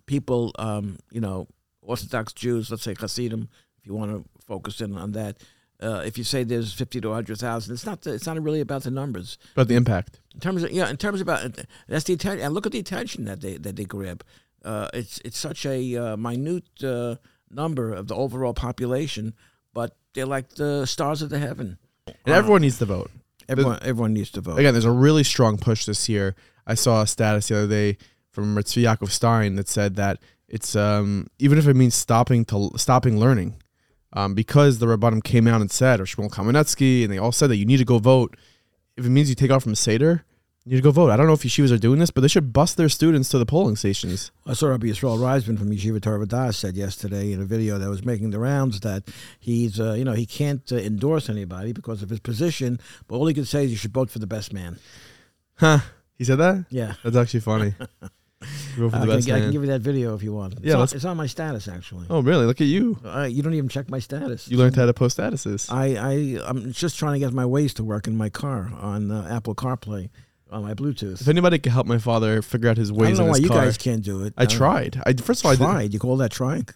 people, 0.05 0.51
um, 0.57 0.97
you 1.11 1.21
know, 1.21 1.47
Orthodox 1.81 2.33
Jews, 2.33 2.71
let's 2.71 2.83
say 2.83 2.95
Hasidim, 2.97 3.49
if 3.77 3.87
you 3.87 3.93
want 3.93 4.11
to 4.11 4.25
focus 4.45 4.81
in 4.81 4.97
on 4.97 5.11
that. 5.13 5.37
Uh, 5.83 6.01
if 6.05 6.17
you 6.17 6.23
say 6.23 6.43
there's 6.43 6.73
fifty 6.73 7.01
to 7.01 7.11
hundred 7.11 7.37
thousand, 7.37 7.73
it's 7.73 7.85
not. 7.85 8.01
The, 8.01 8.13
it's 8.13 8.25
not 8.25 8.41
really 8.41 8.61
about 8.61 8.83
the 8.83 8.91
numbers. 8.91 9.37
But 9.55 9.67
the 9.67 9.75
impact. 9.75 10.19
In 10.33 10.39
terms 10.39 10.63
of 10.63 10.71
yeah, 10.71 10.89
in 10.89 10.97
terms 10.97 11.21
about 11.21 11.59
that's 11.87 12.05
the 12.05 12.13
attention. 12.13 12.45
And 12.45 12.53
look 12.53 12.65
at 12.65 12.71
the 12.71 12.79
attention 12.79 13.25
that 13.25 13.41
they 13.41 13.57
that 13.57 13.75
they 13.75 13.85
grab. 13.85 14.23
Uh, 14.63 14.87
it's 14.93 15.19
it's 15.25 15.37
such 15.37 15.65
a 15.65 15.95
uh, 15.95 16.17
minute 16.17 16.83
uh, 16.83 17.15
number 17.51 17.93
of 17.93 18.07
the 18.07 18.15
overall 18.15 18.53
population, 18.53 19.33
but 19.73 19.97
they're 20.13 20.25
like 20.25 20.49
the 20.55 20.85
stars 20.85 21.21
of 21.21 21.29
the 21.29 21.39
heaven. 21.39 21.77
And 22.07 22.35
everyone 22.35 22.61
needs 22.61 22.79
to 22.79 22.85
vote. 22.85 23.11
Everyone 23.49 23.79
everyone 23.81 24.13
needs 24.13 24.31
to 24.31 24.41
vote. 24.41 24.57
Again, 24.57 24.73
there's 24.73 24.85
a 24.85 24.91
really 24.91 25.23
strong 25.23 25.57
push 25.57 25.85
this 25.85 26.07
year. 26.07 26.35
I 26.65 26.75
saw 26.75 27.01
a 27.01 27.07
status 27.07 27.49
the 27.49 27.57
other 27.57 27.67
day 27.67 27.97
from 28.31 28.55
Tzvi 28.55 28.83
Yaakov 28.83 29.11
Stein 29.11 29.55
that 29.55 29.67
said 29.67 29.95
that 29.97 30.19
it's 30.47 30.75
um, 30.75 31.27
even 31.39 31.57
if 31.57 31.67
it 31.67 31.75
means 31.75 31.95
stopping 31.95 32.45
to 32.45 32.71
stopping 32.77 33.19
learning, 33.19 33.55
um, 34.13 34.33
because 34.33 34.79
the 34.79 34.85
Rabbanim 34.85 35.23
came 35.23 35.47
out 35.47 35.61
and 35.61 35.71
said, 35.71 35.99
or 35.99 36.05
Shmuel 36.05 36.29
Kamenetsky, 36.29 37.03
and 37.03 37.11
they 37.11 37.17
all 37.17 37.31
said 37.31 37.49
that 37.49 37.57
you 37.57 37.65
need 37.65 37.77
to 37.77 37.85
go 37.85 37.99
vote. 37.99 38.37
If 38.95 39.05
it 39.05 39.09
means 39.09 39.29
you 39.29 39.35
take 39.35 39.51
off 39.51 39.63
from 39.63 39.75
Seder, 39.75 40.23
you 40.65 40.71
need 40.71 40.77
to 40.77 40.83
go 40.83 40.91
vote. 40.91 41.09
I 41.09 41.17
don't 41.17 41.27
know 41.27 41.33
if 41.33 41.41
yeshivas 41.41 41.73
are 41.73 41.77
doing 41.77 41.99
this, 41.99 42.11
but 42.11 42.21
they 42.21 42.29
should 42.29 42.53
bust 42.53 42.77
their 42.77 42.87
students 42.87 43.27
to 43.29 43.37
the 43.37 43.45
polling 43.45 43.75
stations. 43.75 44.31
I 44.45 44.53
saw 44.53 44.67
Rabbi 44.67 44.87
Yisrael 44.87 45.17
Reisman 45.17 45.57
from 45.57 45.71
Yeshiva 45.71 46.01
Torah 46.01 46.53
said 46.53 46.77
yesterday 46.77 47.33
in 47.33 47.41
a 47.41 47.45
video 47.45 47.77
that 47.79 47.89
was 47.89 48.05
making 48.05 48.29
the 48.29 48.39
rounds 48.39 48.79
that 48.81 49.03
he's, 49.39 49.79
uh, 49.79 49.93
you 49.93 50.05
know, 50.05 50.13
he 50.13 50.25
can't 50.25 50.71
uh, 50.71 50.77
endorse 50.77 51.27
anybody 51.27 51.73
because 51.73 52.01
of 52.01 52.09
his 52.09 52.21
position, 52.21 52.79
but 53.07 53.17
all 53.17 53.27
he 53.27 53.33
can 53.33 53.45
say 53.45 53.65
is 53.65 53.71
you 53.71 53.77
should 53.77 53.93
vote 53.93 54.09
for 54.09 54.19
the 54.19 54.27
best 54.27 54.53
man. 54.53 54.79
Huh? 55.55 55.79
He 56.17 56.23
said 56.23 56.37
that. 56.37 56.65
Yeah. 56.69 56.93
That's 57.03 57.17
actually 57.17 57.41
funny. 57.41 57.73
Go 58.77 58.89
for 58.89 58.95
I 58.95 58.99
the 58.99 59.05
can, 59.07 59.15
best 59.15 59.27
I 59.27 59.31
can 59.31 59.39
man. 59.41 59.51
give 59.51 59.61
you 59.63 59.67
that 59.71 59.81
video 59.81 60.15
if 60.15 60.23
you 60.23 60.33
want. 60.33 60.53
It's 60.53 60.63
Yeah, 60.65 60.73
on, 60.75 60.79
let's- 60.81 60.93
it's 60.93 61.05
on 61.05 61.17
my 61.17 61.27
status 61.27 61.67
actually. 61.67 62.05
Oh, 62.09 62.21
really? 62.21 62.45
Look 62.45 62.61
at 62.61 62.67
you. 62.67 62.99
Uh, 63.05 63.23
you 63.29 63.41
don't 63.43 63.53
even 63.53 63.69
check 63.69 63.89
my 63.89 63.99
status. 63.99 64.47
You 64.47 64.57
learned 64.57 64.75
how 64.75 64.85
to 64.85 64.93
post 64.93 65.17
statuses. 65.17 65.71
I, 65.71 65.95
I 65.95 66.49
I'm 66.49 66.71
just 66.71 66.97
trying 66.99 67.13
to 67.13 67.19
get 67.19 67.33
my 67.33 67.45
ways 67.45 67.73
to 67.75 67.83
work 67.83 68.07
in 68.07 68.15
my 68.17 68.29
car 68.29 68.71
on 68.79 69.11
uh, 69.11 69.27
Apple 69.29 69.55
CarPlay 69.55 70.09
on 70.51 70.61
my 70.61 70.73
Bluetooth. 70.73 71.19
If 71.21 71.27
anybody 71.27 71.57
could 71.59 71.71
help 71.71 71.87
my 71.87 71.97
father 71.97 72.41
figure 72.41 72.69
out 72.69 72.77
his 72.77 72.91
I 72.91 72.93
ways 72.93 73.17
don't 73.17 73.17
know 73.17 73.23
in 73.25 73.29
why 73.31 73.37
his 73.37 73.43
you 73.43 73.49
car, 73.49 73.65
guys 73.65 73.77
can't 73.77 74.03
do 74.03 74.23
it. 74.23 74.33
I 74.37 74.45
don't- 74.45 74.55
tried. 74.57 75.01
I 75.05 75.13
first 75.13 75.41
of 75.41 75.45
all, 75.47 75.51
I 75.51 75.55
did, 75.55 75.63
tried. 75.63 75.93
You 75.93 75.99
call 75.99 76.17
that 76.17 76.31
trying? 76.31 76.67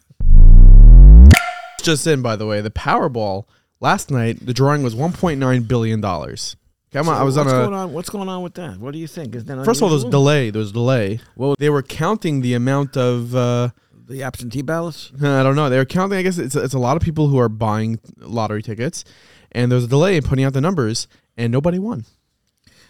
just 1.84 2.06
in 2.08 2.22
by 2.22 2.36
the 2.36 2.46
way, 2.46 2.60
the 2.62 2.72
Powerball 2.72 3.46
last 3.80 4.12
night. 4.12 4.46
The 4.46 4.54
drawing 4.54 4.84
was 4.84 4.96
1.9 4.96 5.68
billion 5.68 6.02
dollars. 6.02 6.56
Come 6.94 7.10
on, 7.10 7.15
So 7.15 7.22
I 7.22 7.24
was 7.24 7.38
on 7.38 7.46
what's 7.46 7.53
a. 7.53 7.58
going 7.60 7.74
on? 7.74 7.94
What's 7.94 8.10
going 8.10 8.29
on 8.29 8.44
with 8.44 8.53
that? 8.56 8.77
What 8.79 8.94
do 8.94 9.00
you 9.00 9.08
think? 9.08 9.36
Is 9.36 9.46
that 9.46 9.63
First 9.65 9.79
of 9.79 9.84
all, 9.84 9.89
there's 9.89 10.06
delay. 10.06 10.50
There 10.50 10.60
was 10.60 10.72
delay. 10.72 11.20
Well- 11.36 11.56
they 11.60 11.70
were 11.70 11.84
counting 11.84 12.41
the 12.41 12.53
amount 12.53 12.98
of. 12.98 13.36
Uh, 13.36 13.70
the 14.08 14.24
absentee 14.24 14.62
ballots. 14.62 15.12
I 15.22 15.44
don't 15.44 15.56
know. 15.56 15.70
They 15.70 15.77
were 15.77 15.86
counting. 15.86 16.17
I 16.17 16.22
guess 16.22 16.38
it's 16.38 16.56
it's 16.56 16.74
a 16.74 16.79
lot 16.79 16.96
of 16.98 17.03
people 17.03 17.27
who 17.27 17.38
are 17.39 17.50
buying 17.50 18.00
lottery 18.20 18.63
tickets, 18.63 19.03
and 19.51 19.70
there 19.70 19.75
was 19.75 19.84
a 19.84 19.89
delay 19.89 20.15
in 20.15 20.24
putting 20.24 20.46
out 20.46 20.53
the 20.53 20.62
numbers, 20.62 21.08
and 21.36 21.51
nobody 21.51 21.77
won. 21.77 22.06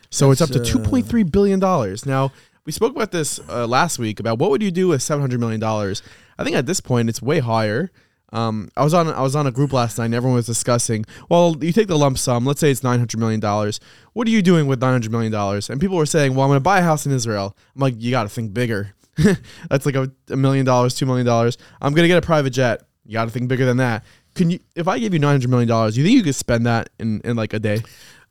So 0.09 0.31
it's 0.31 0.41
up 0.41 0.49
That's, 0.49 0.71
to 0.71 0.79
uh, 0.79 0.83
2.3 0.83 1.31
billion 1.31 1.59
dollars. 1.59 2.05
Now 2.05 2.31
we 2.65 2.71
spoke 2.71 2.95
about 2.95 3.11
this 3.11 3.39
uh, 3.49 3.65
last 3.67 3.97
week 3.99 4.19
about 4.19 4.39
what 4.39 4.51
would 4.51 4.61
you 4.61 4.71
do 4.71 4.89
with 4.89 5.01
700 5.01 5.39
million 5.39 5.59
dollars. 5.59 6.01
I 6.37 6.43
think 6.43 6.55
at 6.55 6.65
this 6.65 6.79
point 6.79 7.09
it's 7.09 7.21
way 7.21 7.39
higher. 7.39 7.91
Um, 8.33 8.69
I 8.75 8.83
was 8.83 8.93
on 8.93 9.07
I 9.07 9.21
was 9.21 9.35
on 9.35 9.47
a 9.47 9.51
group 9.51 9.71
last 9.71 9.97
night. 9.97 10.05
and 10.05 10.15
Everyone 10.15 10.35
was 10.35 10.45
discussing. 10.45 11.05
Well, 11.29 11.55
you 11.61 11.71
take 11.71 11.87
the 11.87 11.97
lump 11.97 12.17
sum. 12.17 12.45
Let's 12.45 12.59
say 12.59 12.71
it's 12.71 12.83
900 12.83 13.17
million 13.17 13.39
dollars. 13.39 13.79
What 14.13 14.27
are 14.27 14.31
you 14.31 14.41
doing 14.41 14.67
with 14.67 14.81
900 14.81 15.11
million 15.11 15.31
dollars? 15.31 15.69
And 15.69 15.79
people 15.79 15.97
were 15.97 16.05
saying, 16.05 16.33
"Well, 16.35 16.43
I'm 16.43 16.49
going 16.49 16.57
to 16.57 16.61
buy 16.61 16.79
a 16.79 16.83
house 16.83 17.05
in 17.05 17.11
Israel." 17.11 17.55
I'm 17.75 17.81
like, 17.81 17.95
"You 17.97 18.11
got 18.11 18.23
to 18.23 18.29
think 18.29 18.53
bigger. 18.53 18.93
That's 19.69 19.85
like 19.85 19.95
a, 19.95 20.11
a 20.29 20.35
million 20.35 20.65
dollars, 20.65 20.93
two 20.95 21.05
million 21.05 21.25
dollars. 21.25 21.57
I'm 21.81 21.93
going 21.93 22.03
to 22.03 22.07
get 22.09 22.17
a 22.17 22.25
private 22.25 22.51
jet. 22.51 22.83
You 23.05 23.13
got 23.13 23.25
to 23.25 23.31
think 23.31 23.47
bigger 23.47 23.65
than 23.65 23.77
that." 23.77 24.03
Can 24.35 24.51
you? 24.51 24.59
If 24.75 24.87
I 24.87 24.99
gave 24.99 25.13
you 25.13 25.19
900 25.19 25.49
million 25.49 25.67
dollars, 25.67 25.97
you 25.97 26.03
think 26.03 26.15
you 26.15 26.23
could 26.23 26.35
spend 26.35 26.65
that 26.67 26.89
in, 26.99 27.21
in 27.21 27.35
like 27.35 27.53
a 27.53 27.59
day? 27.59 27.81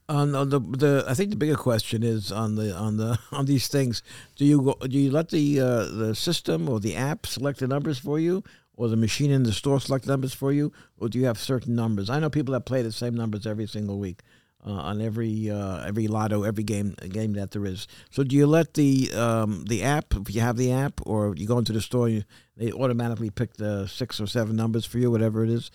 The, 0.09 0.45
the 0.45 0.61
the 0.61 1.05
I 1.09 1.15
think 1.15 1.31
the 1.31 1.37
bigger 1.37 1.57
question 1.57 2.05
is 2.05 2.31
on 2.31 2.55
the 2.55 2.73
on 2.77 2.97
the 2.97 3.19
on 3.33 3.47
these 3.47 3.67
things. 3.67 4.03
Do 4.37 4.45
you 4.45 4.63
go, 4.63 4.87
do 4.87 4.97
you 4.97 5.11
let 5.11 5.31
the 5.31 5.61
uh, 5.61 5.85
the 5.87 6.15
system 6.15 6.69
or 6.69 6.79
the 6.79 6.95
app 6.95 7.27
select 7.27 7.59
the 7.59 7.67
numbers 7.67 7.99
for 7.99 8.21
you, 8.21 8.45
or 8.77 8.89
the 8.89 8.97
machine 8.97 9.31
in 9.31 9.43
the 9.43 9.53
store 9.53 9.81
select 9.81 10.07
numbers 10.07 10.35
for 10.35 10.53
you, 10.53 10.73
or 10.99 11.09
do 11.09 11.19
you 11.19 11.27
have 11.27 11.39
certain 11.39 11.75
numbers? 11.75 12.11
I 12.11 12.21
know 12.21 12.31
people 12.31 12.53
that 12.53 12.67
play 12.67 12.83
the 12.83 12.93
same 12.93 13.15
numbers 13.15 13.47
every 13.47 13.67
single 13.67 13.99
week 13.99 14.23
uh, 14.67 14.71
on 14.73 15.01
every 15.01 15.49
uh, 15.49 15.85
every 15.87 16.09
lotto, 16.09 16.43
every 16.43 16.65
game 16.65 16.95
game 17.09 17.35
that 17.35 17.53
there 17.53 17.65
is. 17.65 17.87
So 18.11 18.25
do 18.25 18.35
you 18.35 18.47
let 18.47 18.75
the 18.75 19.11
um, 19.15 19.65
the 19.67 19.83
app, 19.83 20.15
if 20.15 20.35
you 20.35 20.41
have 20.41 20.57
the 20.57 20.73
app, 20.73 21.01
or 21.07 21.35
you 21.37 21.47
go 21.47 21.59
into 21.59 21.73
the 21.73 21.81
store, 21.81 22.09
you, 22.09 22.25
they 22.57 22.73
automatically 22.73 23.31
pick 23.31 23.55
the 23.55 23.87
six 23.87 24.21
or 24.21 24.27
seven 24.27 24.57
numbers 24.57 24.85
for 24.85 24.99
you, 24.99 25.11
whatever 25.11 25.45
it 25.45 25.51
is, 25.51 25.71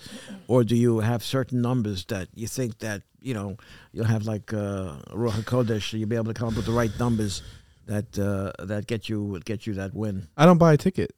or 0.48 0.64
do 0.64 0.76
you 0.76 1.00
have 1.00 1.24
certain 1.24 1.62
numbers 1.62 2.06
that 2.06 2.28
you 2.36 2.48
think 2.48 2.80
that 2.80 3.04
you 3.22 3.34
know 3.34 3.56
you'll 3.94 4.06
have 4.06 4.26
like 4.26 4.54
uh, 4.54 4.98
Ruach 5.12 5.44
Hakodesh, 5.44 5.98
you'll 5.98 6.10
be 6.10 6.16
able 6.16 6.34
to 6.34 6.34
come 6.34 6.50
up 6.50 6.56
with 6.56 6.66
the 6.66 6.72
right 6.72 6.92
numbers 7.00 7.42
that 7.86 8.20
uh, 8.20 8.52
that 8.66 8.88
get 8.88 9.08
you 9.08 9.40
get 9.46 9.66
you 9.66 9.74
that 9.76 9.94
win. 9.94 10.28
I 10.36 10.46
don't 10.46 10.58
buy 10.58 10.74
a 10.74 10.78
ticket. 10.78 11.12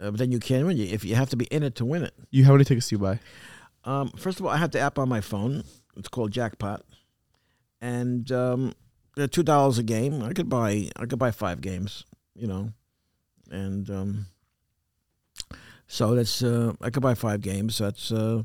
Uh, 0.00 0.10
but 0.10 0.18
then 0.18 0.30
you 0.32 0.38
can't 0.38 0.66
win. 0.66 0.76
You 0.76 0.86
if 0.86 1.04
you 1.04 1.14
have 1.16 1.30
to 1.30 1.36
be 1.36 1.46
in 1.46 1.62
it 1.62 1.74
to 1.76 1.84
win 1.84 2.02
it. 2.04 2.14
You 2.30 2.44
how 2.44 2.52
many 2.52 2.64
tickets 2.64 2.88
do 2.88 2.94
you 2.94 2.98
buy? 2.98 3.18
Um, 3.84 4.10
first 4.16 4.38
of 4.38 4.46
all, 4.46 4.52
I 4.52 4.56
have 4.58 4.70
the 4.70 4.80
app 4.80 4.98
on 4.98 5.08
my 5.08 5.20
phone. 5.20 5.64
It's 5.96 6.08
called 6.08 6.30
Jackpot, 6.30 6.84
and 7.80 8.30
um, 8.30 8.74
they're 9.16 9.26
two 9.28 9.42
dollars 9.42 9.78
a 9.78 9.82
game. 9.82 10.22
I 10.22 10.32
could 10.32 10.48
buy 10.48 10.90
I 10.96 11.06
could 11.06 11.18
buy 11.18 11.30
five 11.32 11.60
games, 11.60 12.04
you 12.34 12.46
know, 12.46 12.70
and 13.50 13.90
um, 13.90 14.26
so 15.86 16.14
that's 16.14 16.42
uh, 16.42 16.72
I 16.80 16.90
could 16.90 17.02
buy 17.02 17.14
five 17.14 17.40
games. 17.40 17.78
That's 17.78 18.12
uh, 18.12 18.42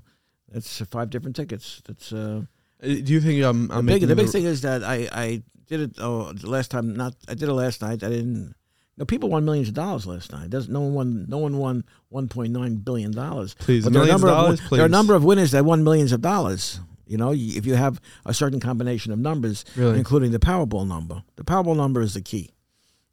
that's 0.51 0.81
five 0.89 1.09
different 1.09 1.35
tickets. 1.35 1.81
That's 1.85 2.11
uh, 2.13 2.43
Uh, 2.81 2.87
Do 2.87 3.13
you 3.13 3.21
think 3.21 3.43
um, 3.43 3.67
the 3.67 3.75
I'm 3.77 3.85
big 3.85 4.01
the 4.07 4.15
big 4.15 4.29
thing 4.29 4.45
is 4.45 4.61
that 4.61 4.83
I 4.83 5.07
I 5.11 5.43
did 5.67 5.79
it 5.81 5.91
oh 5.99 6.33
the 6.33 6.49
last 6.49 6.71
time 6.71 6.95
not 6.95 7.13
I 7.27 7.33
did 7.35 7.47
it 7.49 7.53
last 7.53 7.81
night. 7.81 8.03
I 8.03 8.09
didn't. 8.09 8.55
No, 8.97 9.05
people 9.05 9.29
won 9.29 9.43
millions 9.43 9.69
of 9.69 9.73
dollars 9.73 10.05
last 10.05 10.31
night. 10.31 10.49
Doesn't 10.51 10.71
no 10.71 10.81
one 10.81 10.93
won? 10.93 11.25
No 11.27 11.37
one 11.39 11.57
won 11.57 11.83
one 12.09 12.27
point 12.27 12.51
nine 12.53 12.75
billion 12.75 13.11
dollars. 13.11 13.55
Please, 13.55 13.83
But 13.85 13.93
there 13.93 14.01
are 14.01 14.05
a 14.05 14.07
millions 14.07 14.23
of 14.23 14.29
number 14.29 14.41
dollars, 14.43 14.59
of 14.61 14.69
there 14.69 14.81
are 14.81 14.85
a 14.85 14.89
number 14.89 15.15
of 15.15 15.23
winners 15.23 15.51
that 15.51 15.65
won 15.65 15.83
millions 15.83 16.11
of 16.11 16.21
dollars. 16.21 16.79
You 17.07 17.17
know, 17.17 17.31
if 17.33 17.65
you 17.65 17.73
have 17.73 17.99
a 18.25 18.33
certain 18.33 18.59
combination 18.59 19.11
of 19.11 19.19
numbers, 19.19 19.65
Really? 19.75 19.97
including 19.97 20.31
the 20.31 20.39
Powerball 20.39 20.87
number. 20.87 21.23
The 21.35 21.43
Powerball 21.43 21.75
number 21.75 22.01
is 22.01 22.13
the 22.13 22.21
key. 22.21 22.51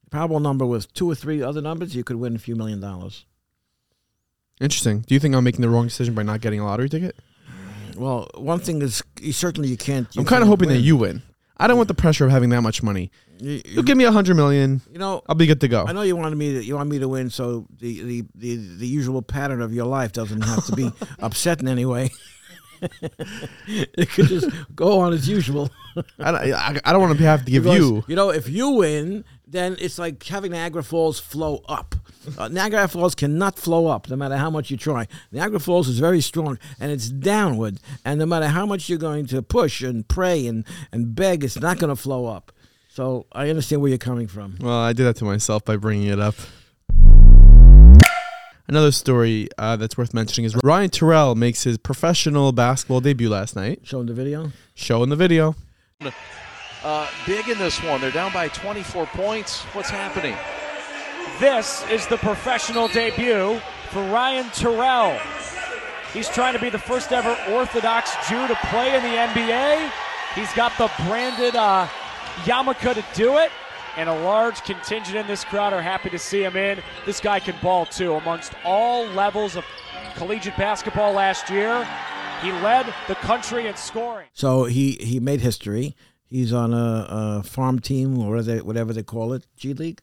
The 0.04 0.16
Powerball 0.16 0.40
number 0.42 0.64
with 0.66 0.92
two 0.92 1.10
or 1.10 1.14
three 1.14 1.42
other 1.42 1.60
numbers, 1.60 1.96
you 1.96 2.04
could 2.04 2.16
win 2.16 2.37
a 2.37 2.38
few 2.38 2.56
million 2.56 2.80
dollars. 2.80 3.25
Interesting. 4.60 5.00
Do 5.00 5.14
you 5.14 5.20
think 5.20 5.34
I'm 5.34 5.44
making 5.44 5.62
the 5.62 5.70
wrong 5.70 5.87
decision 5.87 6.14
by 6.14 6.22
not 6.22 6.40
getting 6.42 6.60
a 6.60 6.64
lottery 6.66 6.88
ticket? 6.90 7.16
Well, 7.96 8.28
one 8.34 8.60
thing 8.60 8.82
is 8.82 9.02
you 9.20 9.32
certainly 9.32 9.68
you 9.68 9.76
can't. 9.76 10.06
You 10.14 10.20
I'm 10.20 10.26
kind 10.26 10.42
of 10.42 10.49
hoping 10.49 10.68
that 10.68 10.78
you 10.78 10.96
win. 10.96 11.22
I 11.61 11.67
don't 11.67 11.76
want 11.76 11.88
the 11.88 11.95
pressure 11.95 12.25
of 12.25 12.31
having 12.31 12.50
that 12.50 12.62
much 12.62 12.83
money. 12.83 13.11
You, 13.38 13.61
You 13.64 13.83
give 13.83 13.97
me 13.97 14.05
a 14.05 14.12
hundred 14.12 14.37
million, 14.37 14.81
you 14.93 14.99
know, 14.99 15.23
I'll 15.29 15.35
be 15.35 15.47
good 15.47 15.61
to 15.61 15.69
go. 15.69 15.85
I 15.87 15.93
know 15.93 16.02
you 16.02 16.17
wanted 16.17 16.37
me 16.37 16.55
to 16.55 16.64
you 16.64 16.75
want 16.76 16.88
me 16.90 16.99
to 16.99 17.09
win, 17.09 17.31
so 17.31 17.67
the, 17.79 18.02
the, 18.02 18.25
the, 18.35 18.57
the 18.79 18.87
usual 18.87 19.23
pattern 19.23 19.61
of 19.62 19.73
your 19.73 19.87
life 19.87 20.12
doesn't 20.12 20.40
have 20.43 20.64
to 20.67 20.73
be 20.75 20.90
upset 21.21 21.61
in 21.61 21.69
any 21.69 21.85
way. 21.87 22.11
it 23.69 24.09
could 24.11 24.26
just 24.26 24.49
go 24.75 25.00
on 25.00 25.12
as 25.12 25.29
usual. 25.29 25.71
I, 26.19 26.31
don't- 26.33 26.52
I, 26.55 26.81
I 26.85 26.93
don't 26.93 27.02
want 27.02 27.17
to 27.19 27.25
have 27.25 27.45
to 27.45 27.50
give 27.50 27.64
Because, 27.64 27.79
you. 27.79 28.05
you 28.09 28.17
know, 28.17 28.31
if 28.31 28.49
you 28.49 28.71
win, 28.71 29.25
then 29.47 29.76
it's 29.79 29.99
like 29.99 30.23
having 30.25 30.52
Niagara 30.52 30.83
Falls 30.83 31.21
flow 31.21 31.62
up. 31.69 31.95
Uh, 32.37 32.49
Niagara 32.49 32.87
Falls 32.89 33.15
cannot 33.15 33.59
flow 33.59 33.87
up, 33.87 34.09
no 34.11 34.17
matter 34.17 34.37
how 34.37 34.50
much 34.50 34.71
you 34.71 34.77
try. 34.77 35.07
Niagara 35.33 35.59
Falls 35.61 35.89
is 35.89 35.99
very 35.99 36.21
strong, 36.21 36.59
and 36.79 36.93
it's 36.93 37.09
downward. 37.09 37.81
And 38.05 38.19
no 38.19 38.27
matter 38.27 38.49
how 38.49 38.67
much 38.67 38.89
you're 38.89 38.99
going 38.99 39.27
to 39.27 39.43
push 39.43 39.83
and 39.83 40.07
pray 40.07 40.47
and, 40.47 40.65
and 40.93 41.15
beg, 41.15 41.45
it's 41.45 41.59
not 41.59 41.79
going 41.79 41.89
to 41.89 41.97
flow 41.97 42.27
up. 42.27 42.53
So 42.89 43.27
I 43.33 43.49
understand 43.49 43.81
where 43.83 43.89
you're 43.89 43.99
coming 43.99 44.27
from. 44.27 44.57
Well, 44.61 44.79
I 44.79 44.93
did 44.93 45.05
that 45.05 45.17
to 45.17 45.25
myself 45.25 45.65
by 45.65 45.77
bringing 45.77 46.09
it 46.09 46.19
up. 46.21 46.35
Another 48.69 48.93
story 48.93 49.49
uh, 49.59 49.77
that's 49.77 49.99
worth 49.99 50.15
mentioning 50.15 50.45
is 50.45 50.57
Ryan 50.62 50.91
Turell 50.91 51.35
makes 51.35 51.65
his 51.65 51.77
professional 51.77 52.53
basketball 52.53 53.00
debut 53.00 53.29
last 53.29 53.57
night. 53.57 53.81
Showing 53.83 54.07
the 54.07 54.15
video. 54.15 54.53
Show 54.75 55.03
in 55.03 55.09
the 55.09 55.17
video. 55.17 55.57
uh, 56.85 57.11
big 57.27 57.49
in 57.49 57.59
this 57.59 57.83
one. 57.83 58.00
They're 58.00 58.12
down 58.12 58.33
by 58.33 58.47
24 58.49 59.07
points. 59.07 59.62
What's 59.75 59.91
happening? 59.91 60.37
This 61.40 61.82
is 61.88 62.06
the 62.06 62.18
professional 62.18 62.87
debut 62.88 63.59
for 63.88 64.04
Ryan 64.04 64.44
Turell. 64.50 65.18
He's 66.12 66.28
trying 66.28 66.52
to 66.52 66.59
be 66.61 66.68
the 66.68 66.78
first 66.78 67.12
ever 67.12 67.35
Orthodox 67.50 68.14
Jew 68.28 68.47
to 68.47 68.54
play 68.66 68.94
in 68.94 69.02
the 69.02 69.09
NBA. 69.09 69.90
He's 70.35 70.52
got 70.52 70.76
the 70.76 70.90
branded 71.06 71.56
uh, 71.56 71.88
yarmulke 72.44 72.92
to 72.92 73.02
do 73.14 73.38
it, 73.38 73.50
and 73.97 74.11
a 74.11 74.14
large 74.20 74.62
contingent 74.64 75.16
in 75.16 75.26
this 75.26 75.42
crowd 75.42 75.73
are 75.73 75.80
happy 75.80 76.11
to 76.11 76.18
see 76.18 76.44
him 76.44 76.56
in. 76.56 76.82
This 77.06 77.20
guy 77.20 77.40
can 77.40 77.56
ball 77.62 77.87
too. 77.87 78.12
Amongst 78.16 78.52
all 78.62 79.06
levels 79.06 79.56
of 79.56 79.64
collegiate 80.16 80.59
basketball 80.59 81.14
last 81.14 81.49
year, 81.49 81.88
he 82.42 82.52
led 82.52 82.85
the 83.09 83.14
country 83.14 83.66
in 83.66 83.76
scoring. 83.76 84.26
So 84.35 84.64
he, 84.64 84.99
he 85.00 85.20
made 85.20 85.40
history. 85.40 85.97
He's 86.26 86.52
on 86.52 86.75
a, 86.75 87.06
a 87.09 87.42
farm 87.44 87.78
team 87.78 88.18
or 88.18 88.28
whatever 88.28 88.42
they, 88.42 88.61
whatever 88.61 88.92
they 88.92 89.02
call 89.02 89.32
it, 89.32 89.47
G 89.56 89.73
League, 89.73 90.02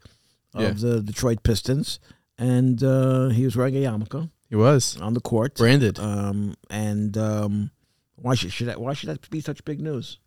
of 0.57 0.63
Yeah. 0.63 0.89
the 0.89 1.01
Detroit 1.01 1.43
Pistons. 1.43 1.99
And 2.37 2.83
uh, 2.83 3.29
he 3.29 3.45
was 3.45 3.55
wearing 3.55 3.75
a 3.75 3.79
yarmulke 3.79 4.29
He 4.49 4.55
was 4.55 4.97
on 5.01 5.13
the 5.15 5.19
court. 5.21 5.55
branded. 5.55 5.97
Um, 5.99 6.55
and 6.69 7.17
um, 7.17 7.71
why 8.15 8.35
should, 8.35 8.51
should 8.51 8.67
that, 8.67 8.79
why 8.79 8.93
should 8.93 9.09
that 9.09 9.27
be 9.29 9.41
such 9.41 9.63
big 9.65 9.79
news? 9.81 10.19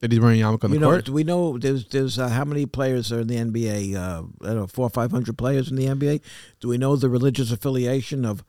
that 0.00 0.12
he's 0.12 0.20
wearing 0.20 0.40
a 0.40 0.44
yarmulke 0.44 0.62
on 0.62 0.70
the 0.70 0.78
know, 0.78 0.90
court. 0.90 1.08
we 1.08 1.24
know 1.24 1.58
there's 1.58 1.84
there's 1.88 2.20
uh, 2.20 2.28
how 2.28 2.44
many 2.44 2.64
players 2.66 3.10
are 3.10 3.18
in 3.22 3.26
the 3.26 3.34
NBA? 3.34 3.96
Uh, 3.96 4.22
I 4.42 4.46
don't 4.46 4.56
know, 4.56 4.66
four 4.68 4.86
or 4.86 4.90
five 4.90 5.10
hundred 5.10 5.36
players 5.36 5.68
in 5.72 5.76
the 5.76 5.86
NBA. 5.86 6.20
Do 6.60 6.68
we 6.68 6.78
know 6.78 6.94
the 6.94 7.08
religious 7.08 7.50
affiliation 7.50 8.24
of 8.24 8.44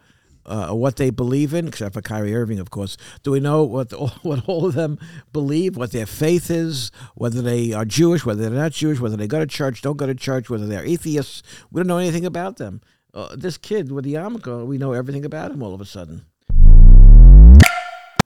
uh, 0.46 0.74
what 0.74 0.96
they 0.96 1.10
believe 1.10 1.54
in, 1.54 1.68
except 1.68 1.94
for 1.94 2.02
Kyrie 2.02 2.36
Irving, 2.36 2.60
of 2.60 2.70
course? 2.70 2.98
Do 3.24 3.32
we 3.32 3.40
know 3.40 3.64
what 3.64 3.92
what 4.24 4.48
all 4.48 4.66
of 4.66 4.74
them 4.74 5.00
believe, 5.32 5.78
what 5.78 5.92
their 5.92 6.06
faith 6.06 6.50
is, 6.50 6.92
whether 7.16 7.42
they 7.42 7.74
are 7.74 7.86
Jewish, 7.86 8.26
whether 8.26 8.42
they're 8.42 8.60
not 8.60 8.72
Jewish, 8.72 9.00
whether 9.00 9.18
they 9.18 9.28
go 9.28 9.40
to 9.40 9.48
church, 9.48 9.82
don't 9.82 9.98
go 9.98 10.08
to 10.08 10.16
church, 10.16 10.50
whether 10.50 10.66
they're 10.66 10.86
atheists? 10.86 11.44
We 11.72 11.80
don't 11.80 11.88
know 11.88 11.98
anything 11.98 12.26
about 12.26 12.58
them. 12.58 12.82
Uh, 13.14 13.36
this 13.36 13.58
kid 13.58 13.92
with 13.92 14.06
the 14.06 14.14
yarmulke, 14.14 14.66
we 14.66 14.78
know 14.78 14.94
everything 14.94 15.26
about 15.26 15.52
him 15.52 15.64
all 15.64 15.74
of 15.74 15.82
a 15.82 15.86
sudden. 15.86 16.26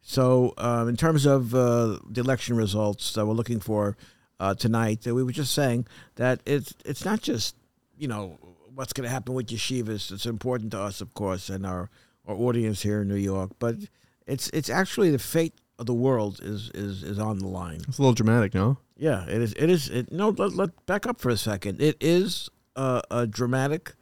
So, 0.05 0.53
um, 0.57 0.89
in 0.89 0.97
terms 0.97 1.25
of 1.25 1.55
uh, 1.55 1.97
the 2.09 2.19
election 2.21 2.57
results 2.57 3.13
that 3.13 3.25
we're 3.25 3.33
looking 3.33 3.61
for 3.61 3.95
uh, 4.39 4.53
tonight, 4.53 5.05
we 5.05 5.23
were 5.23 5.31
just 5.31 5.53
saying 5.53 5.87
that 6.15 6.41
it's 6.45 6.73
it's 6.83 7.05
not 7.05 7.21
just 7.21 7.55
you 7.97 8.09
know 8.09 8.37
what's 8.75 8.93
going 8.93 9.05
to 9.05 9.09
happen 9.13 9.33
with 9.33 9.47
yeshivas. 9.47 10.11
It's 10.11 10.25
important 10.25 10.71
to 10.71 10.79
us, 10.79 11.01
of 11.01 11.13
course, 11.13 11.49
and 11.49 11.65
our 11.65 11.89
our 12.25 12.35
audience 12.35 12.81
here 12.81 13.01
in 13.01 13.07
New 13.07 13.15
York, 13.15 13.51
but 13.59 13.75
it's 14.25 14.49
it's 14.49 14.69
actually 14.69 15.11
the 15.11 15.19
fate 15.19 15.53
of 15.79 15.85
the 15.85 15.93
world 15.93 16.39
is 16.41 16.71
is 16.73 17.03
is 17.03 17.19
on 17.19 17.39
the 17.39 17.47
line. 17.47 17.81
It's 17.87 17.97
a 17.97 18.01
little 18.01 18.13
dramatic, 18.13 18.53
no? 18.53 18.77
Yeah, 18.95 19.25
it 19.25 19.41
is. 19.41 19.53
It 19.53 19.69
is. 19.69 19.89
It, 19.89 20.11
no, 20.11 20.29
let, 20.29 20.53
let 20.53 20.85
back 20.85 21.05
up 21.05 21.19
for 21.19 21.29
a 21.29 21.37
second. 21.37 21.81
It 21.81 21.97
is 21.99 22.49
a, 22.75 23.01
a 23.11 23.27
dramatic 23.27 23.93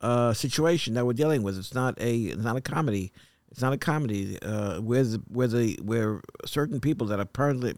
uh, 0.00 0.34
situation 0.34 0.94
that 0.94 1.06
we're 1.06 1.12
dealing 1.12 1.42
with. 1.42 1.58
It's 1.58 1.74
not 1.74 1.98
a. 2.00 2.16
It's 2.16 2.42
not 2.42 2.56
a 2.56 2.60
comedy. 2.60 3.12
It's 3.50 3.62
not 3.62 3.72
a 3.72 3.78
comedy. 3.78 4.38
Uh, 4.42 4.80
where 4.80 5.04
the 5.04 5.22
where 5.28 5.48
the 5.48 5.78
where 5.82 6.20
certain 6.44 6.80
people 6.80 7.06
that 7.06 7.20
are 7.20 7.24
presently 7.24 7.74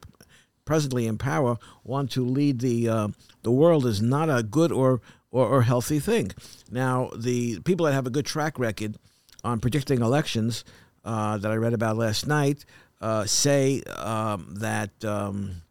presently 0.64 1.06
in 1.06 1.18
power 1.18 1.58
want 1.84 2.10
to 2.12 2.24
lead 2.24 2.60
the 2.60 2.88
uh, 2.88 3.08
the 3.42 3.52
world 3.52 3.86
is 3.86 4.00
not 4.00 4.30
a 4.30 4.42
good 4.42 4.72
or, 4.72 5.00
or 5.34 5.48
or 5.48 5.62
healthy 5.62 5.98
thing. 5.98 6.32
Now, 6.70 7.10
the 7.14 7.60
people 7.60 7.84
that 7.86 7.92
have 7.92 8.06
a 8.06 8.10
good 8.10 8.24
track 8.24 8.58
record 8.58 8.96
on 9.42 9.60
predicting 9.60 10.00
elections 10.00 10.64
uh, 11.04 11.36
that 11.38 11.50
I 11.50 11.56
read 11.56 11.74
about 11.74 11.96
last 11.96 12.26
night 12.26 12.64
uh, 13.02 13.26
say 13.26 13.82
um, 13.98 14.54
that. 14.60 15.04
Um, 15.04 15.62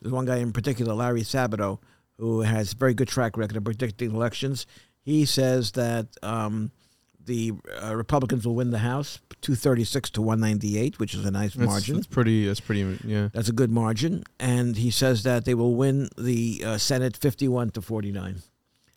there's 0.00 0.12
one 0.12 0.24
guy 0.24 0.38
in 0.38 0.52
particular, 0.52 0.94
Larry 0.94 1.22
Sabato, 1.22 1.78
who 2.18 2.40
has 2.40 2.72
a 2.72 2.76
very 2.76 2.92
good 2.92 3.06
track 3.06 3.36
record 3.36 3.56
of 3.56 3.62
predicting 3.62 4.12
elections. 4.12 4.66
He 5.04 5.24
says 5.24 5.70
that 5.72 6.08
um, 6.24 6.72
the 7.24 7.52
uh, 7.80 7.94
Republicans 7.94 8.44
will 8.44 8.56
win 8.56 8.70
the 8.70 8.78
House, 8.78 9.20
236 9.42 10.10
to 10.10 10.22
198, 10.22 10.98
which 10.98 11.14
is 11.14 11.24
a 11.24 11.30
nice 11.30 11.54
That's, 11.54 11.70
margin. 11.70 11.94
That's 11.94 12.08
pretty. 12.08 12.46
That's 12.46 12.58
pretty. 12.58 12.98
Yeah. 13.04 13.28
That's 13.32 13.48
a 13.48 13.52
good 13.52 13.70
margin. 13.70 14.24
And 14.40 14.76
he 14.76 14.90
says 14.90 15.22
that 15.22 15.44
they 15.44 15.54
will 15.54 15.76
win 15.76 16.08
the 16.18 16.62
uh, 16.66 16.78
Senate 16.78 17.16
51 17.16 17.70
to 17.70 17.80
49. 17.82 18.42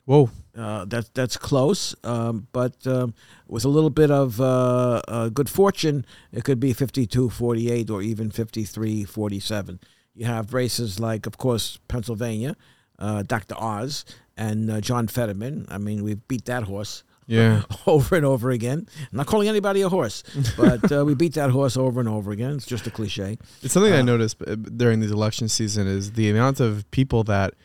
Whoa. 0.05 0.29
Uh, 0.55 0.85
that 0.85 1.13
that's 1.13 1.35
close, 1.35 1.93
um, 2.05 2.47
but 2.53 2.75
um, 2.87 3.13
with 3.47 3.65
a 3.65 3.67
little 3.69 3.89
bit 3.89 4.09
of 4.09 4.39
uh, 4.39 5.01
uh, 5.07 5.27
good 5.29 5.49
fortune, 5.49 6.05
it 6.31 6.43
could 6.45 6.59
be 6.61 6.73
52-48 6.73 7.89
or 7.89 8.01
even 8.01 8.29
53-47. 8.31 9.79
You 10.13 10.25
have 10.25 10.53
races 10.53 10.99
like, 10.99 11.25
of 11.25 11.37
course, 11.37 11.79
Pennsylvania, 11.87 12.55
uh, 12.99 13.23
Dr. 13.23 13.55
Oz, 13.57 14.05
and 14.37 14.69
uh, 14.71 14.79
John 14.81 15.07
Fetterman. 15.07 15.65
I 15.69 15.77
mean, 15.77 16.03
we've 16.03 16.25
beat 16.27 16.45
that 16.45 16.63
horse 16.63 17.03
Yeah. 17.27 17.63
over 17.87 18.15
and 18.15 18.25
over 18.25 18.51
again. 18.51 18.87
I'm 19.11 19.17
not 19.17 19.27
calling 19.27 19.49
anybody 19.49 19.81
a 19.81 19.89
horse, 19.89 20.23
but 20.57 20.89
uh, 20.91 21.03
we 21.05 21.15
beat 21.15 21.33
that 21.33 21.49
horse 21.49 21.75
over 21.75 21.99
and 21.99 22.07
over 22.07 22.31
again. 22.31 22.51
It's 22.51 22.65
just 22.65 22.87
a 22.87 22.91
cliche. 22.91 23.37
It's 23.61 23.73
something 23.73 23.91
I 23.91 23.99
Uh, 23.99 24.03
noticed 24.03 24.37
uh, 24.47 24.55
during 24.55 25.01
these 25.01 25.11
election 25.11 25.49
season 25.49 25.87
is 25.87 26.13
the 26.13 26.29
amount 26.29 26.59
of 26.61 26.89
people 26.91 27.23
that 27.25 27.55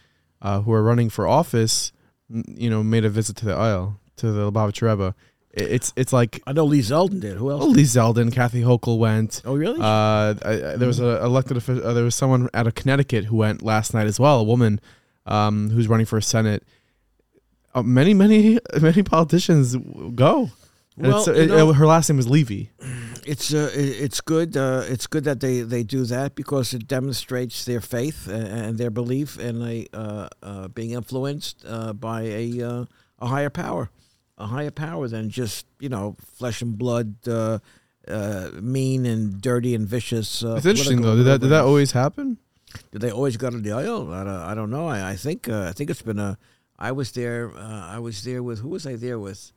uh, 0.43 0.63
who 0.63 0.73
are 0.73 0.83
running 0.83 1.11
for 1.11 1.29
office, 1.29 1.93
you 2.33 2.71
know, 2.71 2.83
made 2.83 3.05
a 3.05 3.09
visit 3.11 3.37
to 3.37 3.45
the 3.45 3.53
Ohel 3.53 3.97
to 4.17 4.31
the 4.33 4.51
Lubavitch 4.51 4.83
Rebbe, 4.83 5.15
It- 5.53 5.71
It's 5.73 5.93
it's 5.97 6.13
like 6.13 6.43
I 6.47 6.53
know 6.53 6.65
Lee 6.65 6.81
Zeldin 6.81 7.21
did. 7.21 7.37
Who 7.39 7.51
else? 7.51 7.65
oh, 7.65 7.69
Lee 7.69 7.83
Zeldin, 7.85 8.33
Kathy 8.33 8.63
Hochul 8.63 8.99
went. 8.99 9.43
Oh, 9.45 9.55
really? 9.57 9.81
Uh, 9.81 9.85
I, 9.85 10.35
I, 10.45 10.77
there 10.77 10.87
was 10.87 11.01
a 11.01 11.23
elected 11.25 11.57
official. 11.57 11.87
Uh, 11.87 11.93
there 11.93 12.05
was 12.05 12.15
someone 12.15 12.49
out 12.55 12.67
of 12.67 12.75
Connecticut 12.75 13.25
who 13.25 13.37
went 13.37 13.63
last 13.63 13.93
night 13.95 14.07
as 14.07 14.21
well. 14.21 14.41
A 14.41 14.45
woman 14.45 14.81
um, 15.27 15.71
who's 15.71 15.89
running 15.89 16.07
for 16.07 16.19
a 16.19 16.23
Senate. 16.23 16.63
Uh, 17.75 17.83
many, 17.83 18.15
many, 18.15 18.59
many 18.81 19.03
politicians 19.03 19.77
go. 20.15 20.51
Well, 20.97 21.25
you 21.37 21.47
know- 21.47 21.73
her 21.73 21.87
last 21.87 22.09
name 22.11 22.17
was 22.19 22.29
Levy. 22.29 22.71
It's 23.25 23.53
uh, 23.53 23.71
it's 23.75 24.21
good. 24.21 24.57
Uh, 24.57 24.83
it's 24.87 25.07
good 25.07 25.25
that 25.25 25.41
they, 25.41 25.61
they 25.63 25.83
do 25.83 26.05
that 26.05 26.35
because 26.35 26.75
it 26.75 26.87
demonstrates 26.89 27.65
their 27.65 27.81
faith 27.81 28.27
and, 28.29 28.47
and 28.47 28.79
their 28.79 28.91
belief 28.91 29.39
in 29.39 29.63
a 29.63 29.87
uh, 29.93 30.29
uh, 30.43 30.69
being 30.69 30.91
influenced 30.91 31.65
uh, 31.67 31.93
by 31.93 32.23
a 32.23 32.63
uh, 32.63 32.85
a 33.19 33.27
higher 33.27 33.51
power, 33.51 33.91
a 34.39 34.47
higher 34.47 34.71
power 34.71 35.09
than 35.09 35.31
just 35.31 35.67
you 35.79 35.89
know 35.89 36.17
flesh 36.21 36.63
and 36.63 36.79
blood, 36.79 37.17
uh, 37.29 37.59
uh, 38.09 38.51
mean 38.61 39.07
and 39.07 39.41
dirty 39.41 39.75
and 39.75 39.87
vicious. 39.87 40.43
Uh, 40.45 40.55
It's 40.57 40.67
interesting 40.67 41.03
though. 41.03 41.17
Did 41.17 41.27
that 41.27 41.41
did 41.41 41.51
that 41.51 41.65
always 41.65 41.93
happen? 41.93 42.39
Did 42.93 43.01
they 43.03 43.11
always 43.11 43.37
go 43.37 43.51
to 43.51 43.59
the 43.59 43.71
Ohel? 43.71 44.13
I 44.13 44.25
don't, 44.25 44.43
I 44.51 44.55
don't 44.55 44.71
know. 44.71 44.87
I, 44.87 45.11
I 45.11 45.17
think 45.17 45.49
uh, 45.49 45.67
I 45.69 45.73
think 45.73 45.91
it's 45.91 46.03
been 46.03 46.19
a. 46.19 46.39
I 46.79 46.93
was 46.93 47.13
there. 47.13 47.51
Uh, 47.55 47.97
I 47.97 47.99
was 47.99 48.23
there 48.25 48.43
with 48.43 48.61
who 48.61 48.69
was 48.69 48.87
I 48.87 48.97
there 48.97 49.19
with? 49.19 49.53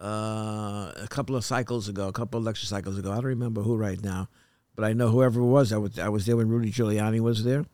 Uh, 0.00 0.92
a 0.96 1.06
couple 1.10 1.36
of 1.36 1.44
cycles 1.44 1.88
ago, 1.88 2.08
a 2.08 2.12
couple 2.12 2.38
of 2.38 2.44
lecture 2.44 2.66
cycles 2.66 2.98
ago. 2.98 3.12
I 3.12 3.16
don't 3.16 3.26
remember 3.26 3.60
who 3.60 3.76
right 3.76 4.02
now, 4.02 4.28
but 4.74 4.84
I 4.84 4.94
know 4.94 5.08
whoever 5.08 5.40
it 5.40 5.46
was. 5.46 5.72
I 5.72 5.76
was 5.76 5.98
I 5.98 6.08
was 6.08 6.24
there 6.24 6.36
when 6.38 6.48
Rudy 6.48 6.72
Giuliani 6.72 7.20
was 7.20 7.44
there. 7.44 7.66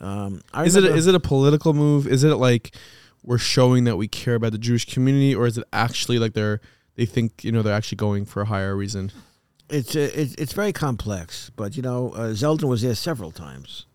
Um, 0.00 0.40
I 0.52 0.64
Is 0.64 0.76
it 0.76 0.84
a, 0.84 0.94
is 0.94 1.06
it 1.06 1.14
a 1.14 1.20
political 1.20 1.74
move? 1.74 2.06
Is 2.06 2.24
it 2.24 2.36
like 2.36 2.74
we're 3.22 3.38
showing 3.38 3.84
that 3.84 3.96
we 3.96 4.08
care 4.08 4.34
about 4.36 4.52
the 4.52 4.58
Jewish 4.58 4.86
community, 4.86 5.34
or 5.34 5.46
is 5.46 5.58
it 5.58 5.64
actually 5.72 6.18
like 6.18 6.32
they're 6.32 6.60
they 6.94 7.04
think 7.04 7.44
you 7.44 7.52
know 7.52 7.62
they're 7.62 7.74
actually 7.74 7.96
going 7.96 8.24
for 8.24 8.40
a 8.42 8.46
higher 8.46 8.74
reason? 8.74 9.12
It's 9.68 9.94
uh, 9.96 10.10
it's 10.14 10.34
it's 10.36 10.52
very 10.52 10.72
complex, 10.72 11.50
but 11.56 11.76
you 11.76 11.82
know, 11.82 12.10
uh, 12.10 12.32
Zeldin 12.32 12.68
was 12.68 12.82
there 12.82 12.94
several 12.94 13.32
times, 13.32 13.86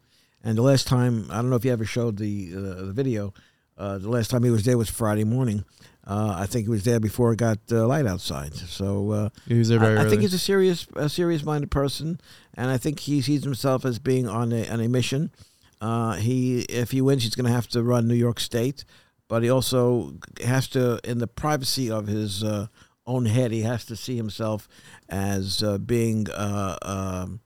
and 0.43 0.57
the 0.57 0.61
last 0.61 0.85
time 0.85 1.27
I 1.31 1.35
don't 1.35 1.49
know 1.49 1.55
if 1.55 1.65
you 1.65 1.71
ever 1.71 1.85
showed 1.85 2.17
the 2.17 2.51
uh, 2.55 2.85
the 2.85 2.93
video. 2.93 3.33
Uh, 3.77 3.97
the 3.97 4.09
last 4.09 4.29
time 4.29 4.43
he 4.43 4.51
was 4.51 4.63
there 4.65 4.77
was 4.77 4.89
Friday 4.89 5.23
morning. 5.23 5.65
Uh, 6.05 6.35
I 6.37 6.45
think 6.47 6.65
he 6.65 6.69
was 6.69 6.83
there 6.83 6.99
before 6.99 7.31
it 7.33 7.37
got 7.37 7.59
uh, 7.71 7.85
light 7.85 8.07
outside. 8.07 8.55
So 8.55 9.11
uh, 9.11 9.29
He 9.47 9.53
was 9.59 9.69
there 9.69 9.79
very 9.79 9.97
I, 9.97 10.05
I 10.05 10.09
think 10.09 10.21
he's 10.21 10.33
a 10.33 10.39
serious 10.39 10.87
a 10.95 11.07
serious 11.09 11.43
minded 11.43 11.69
person, 11.69 12.19
and 12.55 12.71
I 12.71 12.77
think 12.77 12.99
he 13.01 13.21
sees 13.21 13.43
himself 13.43 13.85
as 13.85 13.99
being 13.99 14.27
on 14.27 14.51
a 14.51 14.67
on 14.67 14.79
a 14.81 14.87
mission. 14.87 15.31
Uh, 15.79 16.13
he 16.13 16.61
if 16.61 16.91
he 16.91 17.01
wins, 17.01 17.23
he's 17.23 17.35
going 17.35 17.45
to 17.45 17.51
have 17.51 17.67
to 17.69 17.83
run 17.83 18.07
New 18.07 18.15
York 18.15 18.39
State, 18.39 18.83
but 19.27 19.43
he 19.43 19.49
also 19.49 20.13
has 20.43 20.67
to, 20.69 20.99
in 21.03 21.19
the 21.19 21.27
privacy 21.27 21.89
of 21.89 22.07
his 22.07 22.43
uh, 22.43 22.67
own 23.05 23.25
head, 23.25 23.51
he 23.51 23.61
has 23.61 23.85
to 23.85 23.95
see 23.95 24.15
himself 24.17 24.67
as 25.09 25.61
uh, 25.63 25.77
being 25.77 26.29
uh, 26.31 26.77
um, 26.81 27.39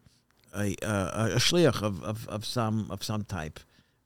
a, 0.53 0.75
a 0.81 1.35
a 1.35 1.39
shliach 1.39 1.81
of, 1.81 2.01
of, 2.03 2.27
of 2.29 2.45
some 2.45 2.89
of 2.89 3.03
some 3.03 3.23
type, 3.23 3.59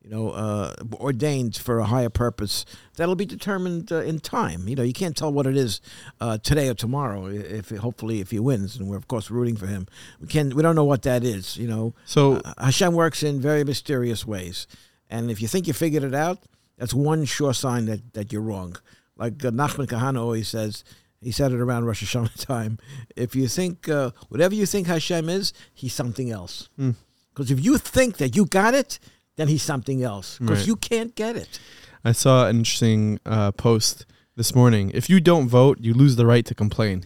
you 0.04 0.10
know, 0.10 0.30
uh, 0.30 0.74
ordained 0.94 1.56
for 1.58 1.80
a 1.80 1.86
higher 1.86 2.10
purpose 2.10 2.66
that'll 2.96 3.16
be 3.16 3.26
determined 3.26 3.92
uh, 3.92 3.98
in 4.02 4.20
time. 4.20 4.68
You 4.68 4.76
know, 4.76 4.84
you 4.84 4.94
can't 4.94 5.16
tell 5.16 5.32
what 5.32 5.46
it 5.46 5.58
is 5.58 5.82
uh, 6.22 6.38
today 6.38 6.70
or 6.70 6.74
tomorrow. 6.74 7.26
If 7.28 7.70
hopefully 7.70 8.22
if 8.22 8.32
he 8.32 8.40
wins, 8.40 8.78
and 8.78 8.88
we're 8.88 8.98
of 8.98 9.08
course 9.08 9.30
rooting 9.30 9.58
for 9.58 9.68
him, 9.68 9.88
we 10.22 10.28
can 10.28 10.56
we 10.56 10.64
don't 10.64 10.76
know 10.76 10.86
what 10.86 11.02
that 11.04 11.24
is. 11.24 11.58
You 11.58 11.68
know, 11.68 11.94
so 12.06 12.36
uh, 12.38 12.54
Hashem 12.60 12.94
works 12.94 13.24
in 13.24 13.42
very 13.42 13.64
mysterious 13.64 14.26
ways, 14.26 14.68
and 15.10 15.30
if 15.30 15.42
you 15.42 15.48
think 15.48 15.68
you 15.68 15.74
figured 15.74 16.04
it 16.04 16.16
out, 16.16 16.40
that's 16.78 16.94
one 16.94 17.26
sure 17.26 17.54
sign 17.54 17.86
that, 17.86 18.14
that 18.14 18.32
you're 18.32 18.42
wrong. 18.42 18.78
Like 19.18 19.44
uh, 19.44 19.52
Nachman 19.52 19.88
Kahana 19.88 20.22
always 20.22 20.48
says, 20.48 20.86
he 21.22 21.32
said 21.32 21.52
it 21.52 21.60
around 21.60 21.86
Rosh 21.86 22.04
Hashanah 22.04 22.46
time. 22.46 22.80
If 23.16 23.36
you 23.36 23.48
think 23.48 23.90
uh, 23.90 24.12
whatever 24.30 24.56
you 24.56 24.66
think 24.66 24.88
Hashem 24.88 25.28
is, 25.28 25.54
he's 25.74 25.94
something 25.94 26.32
else. 26.32 26.70
Hmm. 26.78 26.92
Because 27.34 27.52
if 27.52 27.64
you 27.64 27.78
think 27.78 28.18
that 28.18 28.36
you 28.36 28.46
got 28.46 28.74
it, 28.74 29.00
then 29.40 29.48
he's 29.48 29.64
something 29.64 30.04
else. 30.04 30.38
Because 30.40 30.60
Right. 30.60 30.68
you 30.68 30.76
can't 30.76 31.16
get 31.16 31.36
it. 31.36 31.60
I 32.04 32.12
saw 32.12 32.48
an 32.48 32.58
interesting 32.58 33.20
uh, 33.26 33.52
post 33.52 34.06
this 34.36 34.54
morning. 34.56 34.92
If 34.94 35.10
you 35.10 35.20
don't 35.20 35.48
vote, 35.48 35.80
you 35.82 35.94
lose 35.94 36.16
the 36.16 36.26
right 36.26 36.46
to 36.46 36.56
complain. 36.56 37.06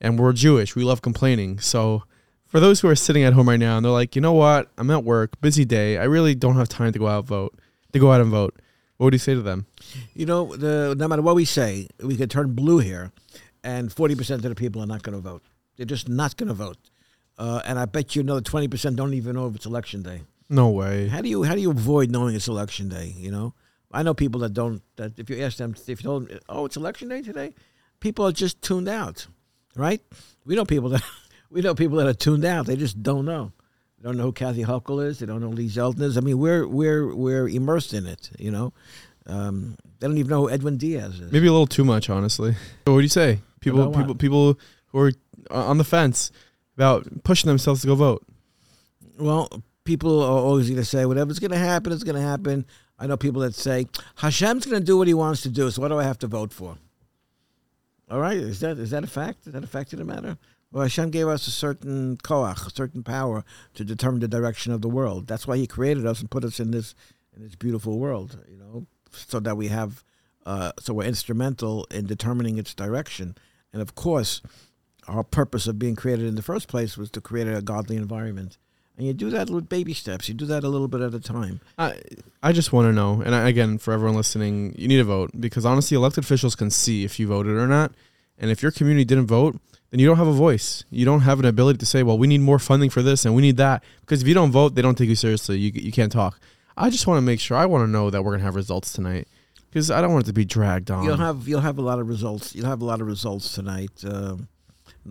And 0.00 0.18
we're 0.18 0.32
Jewish. 0.32 0.76
We 0.76 0.84
love 0.84 1.02
complaining. 1.02 1.58
So 1.60 2.04
for 2.46 2.60
those 2.60 2.80
who 2.80 2.88
are 2.88 2.94
sitting 2.96 3.22
at 3.24 3.32
home 3.32 3.48
right 3.48 3.58
now 3.58 3.76
and 3.76 3.84
they're 3.84 3.92
like, 3.92 4.14
you 4.16 4.22
know 4.22 4.32
what? 4.32 4.70
I'm 4.78 4.90
at 4.90 5.04
work, 5.04 5.40
busy 5.40 5.64
day. 5.64 5.98
I 5.98 6.04
really 6.04 6.34
don't 6.34 6.56
have 6.56 6.68
time 6.68 6.92
to 6.92 6.98
go 6.98 7.08
out 7.08 7.24
vote. 7.26 7.58
To 7.92 7.98
go 7.98 8.12
out 8.12 8.20
and 8.20 8.30
vote. 8.30 8.54
What 8.98 9.04
would 9.06 9.14
you 9.14 9.18
say 9.18 9.34
to 9.34 9.42
them? 9.42 9.66
You 10.14 10.26
know, 10.26 10.54
the, 10.56 10.94
no 10.98 11.08
matter 11.08 11.22
what 11.22 11.34
we 11.36 11.44
say, 11.44 11.88
we 12.02 12.16
could 12.16 12.30
turn 12.30 12.52
blue 12.54 12.78
here, 12.78 13.12
and 13.64 13.90
40% 13.90 14.30
of 14.30 14.42
the 14.42 14.54
people 14.54 14.82
are 14.82 14.86
not 14.86 15.02
going 15.02 15.14
to 15.16 15.22
vote. 15.22 15.42
They're 15.76 15.86
just 15.86 16.08
not 16.08 16.36
going 16.36 16.48
to 16.48 16.54
vote. 16.54 16.76
Uh, 17.38 17.62
and 17.64 17.78
I 17.78 17.84
bet 17.86 18.14
you 18.16 18.22
another 18.22 18.40
20% 18.40 18.96
don't 18.96 19.14
even 19.14 19.36
know 19.36 19.46
if 19.46 19.54
it's 19.54 19.66
election 19.66 20.02
day. 20.02 20.22
No 20.48 20.70
way. 20.70 21.08
How 21.08 21.20
do 21.20 21.28
you 21.28 21.42
how 21.42 21.54
do 21.54 21.60
you 21.60 21.70
avoid 21.70 22.10
knowing 22.10 22.34
it's 22.34 22.48
election 22.48 22.88
day? 22.88 23.14
You 23.16 23.30
know, 23.30 23.54
I 23.92 24.02
know 24.02 24.14
people 24.14 24.40
that 24.40 24.54
don't. 24.54 24.82
That 24.96 25.18
if 25.18 25.28
you 25.28 25.42
ask 25.42 25.58
them, 25.58 25.74
if 25.74 25.88
you 25.88 25.96
told 25.96 26.28
them, 26.28 26.38
oh, 26.48 26.64
it's 26.64 26.76
election 26.76 27.08
day 27.08 27.22
today, 27.22 27.54
people 28.00 28.26
are 28.26 28.32
just 28.32 28.62
tuned 28.62 28.88
out, 28.88 29.26
right? 29.76 30.00
We 30.44 30.56
know 30.56 30.64
people 30.64 30.88
that 30.90 31.02
we 31.50 31.60
know 31.60 31.74
people 31.74 31.98
that 31.98 32.06
are 32.06 32.14
tuned 32.14 32.44
out. 32.44 32.66
They 32.66 32.76
just 32.76 33.02
don't 33.02 33.24
know. 33.24 33.52
They 33.98 34.08
don't 34.08 34.16
know 34.16 34.24
who 34.24 34.32
Kathy 34.32 34.64
Hochul 34.64 35.04
is. 35.04 35.18
They 35.18 35.26
don't 35.26 35.40
know 35.40 35.48
who 35.48 35.54
Lee 35.56 35.68
Zeldin 35.68 36.02
is. 36.02 36.16
I 36.16 36.20
mean, 36.20 36.38
we're 36.38 36.66
we're 36.66 37.14
we're 37.14 37.48
immersed 37.48 37.92
in 37.92 38.06
it. 38.06 38.30
You 38.38 38.50
know, 38.50 38.72
um, 39.26 39.76
they 39.98 40.06
don't 40.06 40.16
even 40.16 40.30
know 40.30 40.42
who 40.42 40.50
Edwin 40.50 40.78
Diaz 40.78 41.20
is. 41.20 41.32
Maybe 41.32 41.46
a 41.46 41.52
little 41.52 41.66
too 41.66 41.84
much, 41.84 42.08
honestly. 42.08 42.54
But 42.84 42.92
What 42.92 42.98
do 42.98 43.02
you 43.02 43.08
say? 43.08 43.40
People, 43.60 43.88
what? 43.88 43.98
people, 43.98 44.14
people 44.14 44.58
who 44.86 44.98
are 44.98 45.12
on 45.50 45.78
the 45.78 45.84
fence 45.84 46.30
about 46.76 47.06
pushing 47.24 47.48
themselves 47.48 47.80
to 47.82 47.88
go 47.88 47.94
vote. 47.96 48.24
Well, 49.18 49.50
people 49.88 50.22
are 50.22 50.38
always 50.38 50.68
going 50.68 50.76
to 50.76 50.84
say 50.84 51.06
whatever's 51.06 51.38
going 51.38 51.50
to 51.50 51.56
happen 51.56 51.92
is 51.92 52.04
going 52.04 52.14
to 52.14 52.20
happen. 52.20 52.66
I 52.98 53.06
know 53.06 53.16
people 53.16 53.40
that 53.40 53.54
say 53.54 53.86
Hashem's 54.16 54.66
going 54.66 54.82
to 54.82 54.84
do 54.84 54.98
what 54.98 55.08
He 55.08 55.14
wants 55.14 55.40
to 55.42 55.48
do. 55.48 55.70
So 55.70 55.80
what 55.80 55.88
do 55.88 55.98
I 55.98 56.04
have 56.04 56.18
to 56.18 56.26
vote 56.26 56.52
for? 56.52 56.76
All 58.10 58.20
right, 58.20 58.36
is 58.36 58.60
that 58.60 58.78
is 58.78 58.90
that 58.90 59.02
a 59.02 59.06
fact? 59.06 59.46
Is 59.46 59.54
that 59.54 59.64
a 59.64 59.66
fact 59.66 59.94
of 59.94 59.98
the 59.98 60.04
matter? 60.04 60.36
Well, 60.70 60.82
Hashem 60.82 61.08
gave 61.08 61.26
us 61.26 61.46
a 61.46 61.50
certain 61.50 62.18
koach, 62.18 62.66
a 62.66 62.70
certain 62.70 63.02
power 63.02 63.44
to 63.74 63.82
determine 63.82 64.20
the 64.20 64.28
direction 64.28 64.72
of 64.72 64.82
the 64.82 64.90
world. 64.90 65.26
That's 65.26 65.46
why 65.46 65.56
He 65.56 65.66
created 65.66 66.04
us 66.04 66.20
and 66.20 66.30
put 66.30 66.44
us 66.44 66.60
in 66.60 66.70
this 66.70 66.94
in 67.34 67.42
this 67.42 67.54
beautiful 67.54 67.98
world. 67.98 68.38
You 68.46 68.58
know, 68.58 68.86
so 69.10 69.40
that 69.40 69.56
we 69.56 69.68
have, 69.68 70.04
uh, 70.44 70.72
so 70.78 70.92
we're 70.92 71.04
instrumental 71.04 71.86
in 71.90 72.04
determining 72.06 72.58
its 72.58 72.74
direction. 72.74 73.36
And 73.72 73.80
of 73.80 73.94
course, 73.94 74.42
our 75.06 75.24
purpose 75.24 75.66
of 75.66 75.78
being 75.78 75.96
created 75.96 76.26
in 76.26 76.34
the 76.34 76.42
first 76.42 76.68
place 76.68 76.98
was 76.98 77.10
to 77.12 77.22
create 77.22 77.48
a 77.48 77.62
godly 77.62 77.96
environment. 77.96 78.58
And 78.98 79.06
you 79.06 79.14
do 79.14 79.30
that 79.30 79.48
with 79.48 79.68
baby 79.68 79.94
steps. 79.94 80.28
You 80.28 80.34
do 80.34 80.44
that 80.46 80.64
a 80.64 80.68
little 80.68 80.88
bit 80.88 81.00
at 81.00 81.14
a 81.14 81.20
time. 81.20 81.60
I 81.78 82.00
I 82.42 82.50
just 82.52 82.72
want 82.72 82.88
to 82.88 82.92
know, 82.92 83.22
and 83.24 83.32
I, 83.32 83.48
again, 83.48 83.78
for 83.78 83.92
everyone 83.92 84.16
listening, 84.16 84.74
you 84.76 84.88
need 84.88 84.96
to 84.96 85.04
vote 85.04 85.30
because 85.38 85.64
honestly, 85.64 85.96
elected 85.96 86.24
officials 86.24 86.56
can 86.56 86.68
see 86.68 87.04
if 87.04 87.20
you 87.20 87.28
voted 87.28 87.56
or 87.56 87.68
not. 87.68 87.92
And 88.38 88.50
if 88.50 88.60
your 88.60 88.72
community 88.72 89.04
didn't 89.04 89.26
vote, 89.26 89.56
then 89.90 90.00
you 90.00 90.06
don't 90.06 90.16
have 90.16 90.26
a 90.26 90.32
voice. 90.32 90.84
You 90.90 91.04
don't 91.04 91.20
have 91.20 91.38
an 91.38 91.44
ability 91.44 91.78
to 91.78 91.86
say, 91.86 92.02
"Well, 92.02 92.18
we 92.18 92.26
need 92.26 92.40
more 92.40 92.58
funding 92.58 92.90
for 92.90 93.00
this 93.00 93.24
and 93.24 93.36
we 93.36 93.42
need 93.42 93.56
that." 93.56 93.84
Because 94.00 94.20
if 94.20 94.26
you 94.26 94.34
don't 94.34 94.50
vote, 94.50 94.74
they 94.74 94.82
don't 94.82 94.98
take 94.98 95.08
you 95.08 95.14
seriously. 95.14 95.58
You 95.58 95.70
you 95.74 95.92
can't 95.92 96.10
talk. 96.10 96.40
I 96.76 96.90
just 96.90 97.06
want 97.06 97.18
to 97.18 97.22
make 97.22 97.38
sure. 97.38 97.56
I 97.56 97.66
want 97.66 97.84
to 97.86 97.90
know 97.90 98.10
that 98.10 98.24
we're 98.24 98.32
gonna 98.32 98.42
have 98.42 98.56
results 98.56 98.92
tonight 98.92 99.28
because 99.70 99.92
I 99.92 100.00
don't 100.00 100.12
want 100.12 100.24
it 100.24 100.28
to 100.28 100.32
be 100.32 100.44
dragged 100.44 100.90
on. 100.90 101.04
You'll 101.04 101.16
have 101.18 101.46
you'll 101.46 101.60
have 101.60 101.78
a 101.78 101.82
lot 101.82 102.00
of 102.00 102.08
results. 102.08 102.52
You'll 102.54 102.66
have 102.66 102.82
a 102.82 102.84
lot 102.84 103.00
of 103.00 103.06
results 103.06 103.54
tonight. 103.54 103.92
Um, 104.04 104.48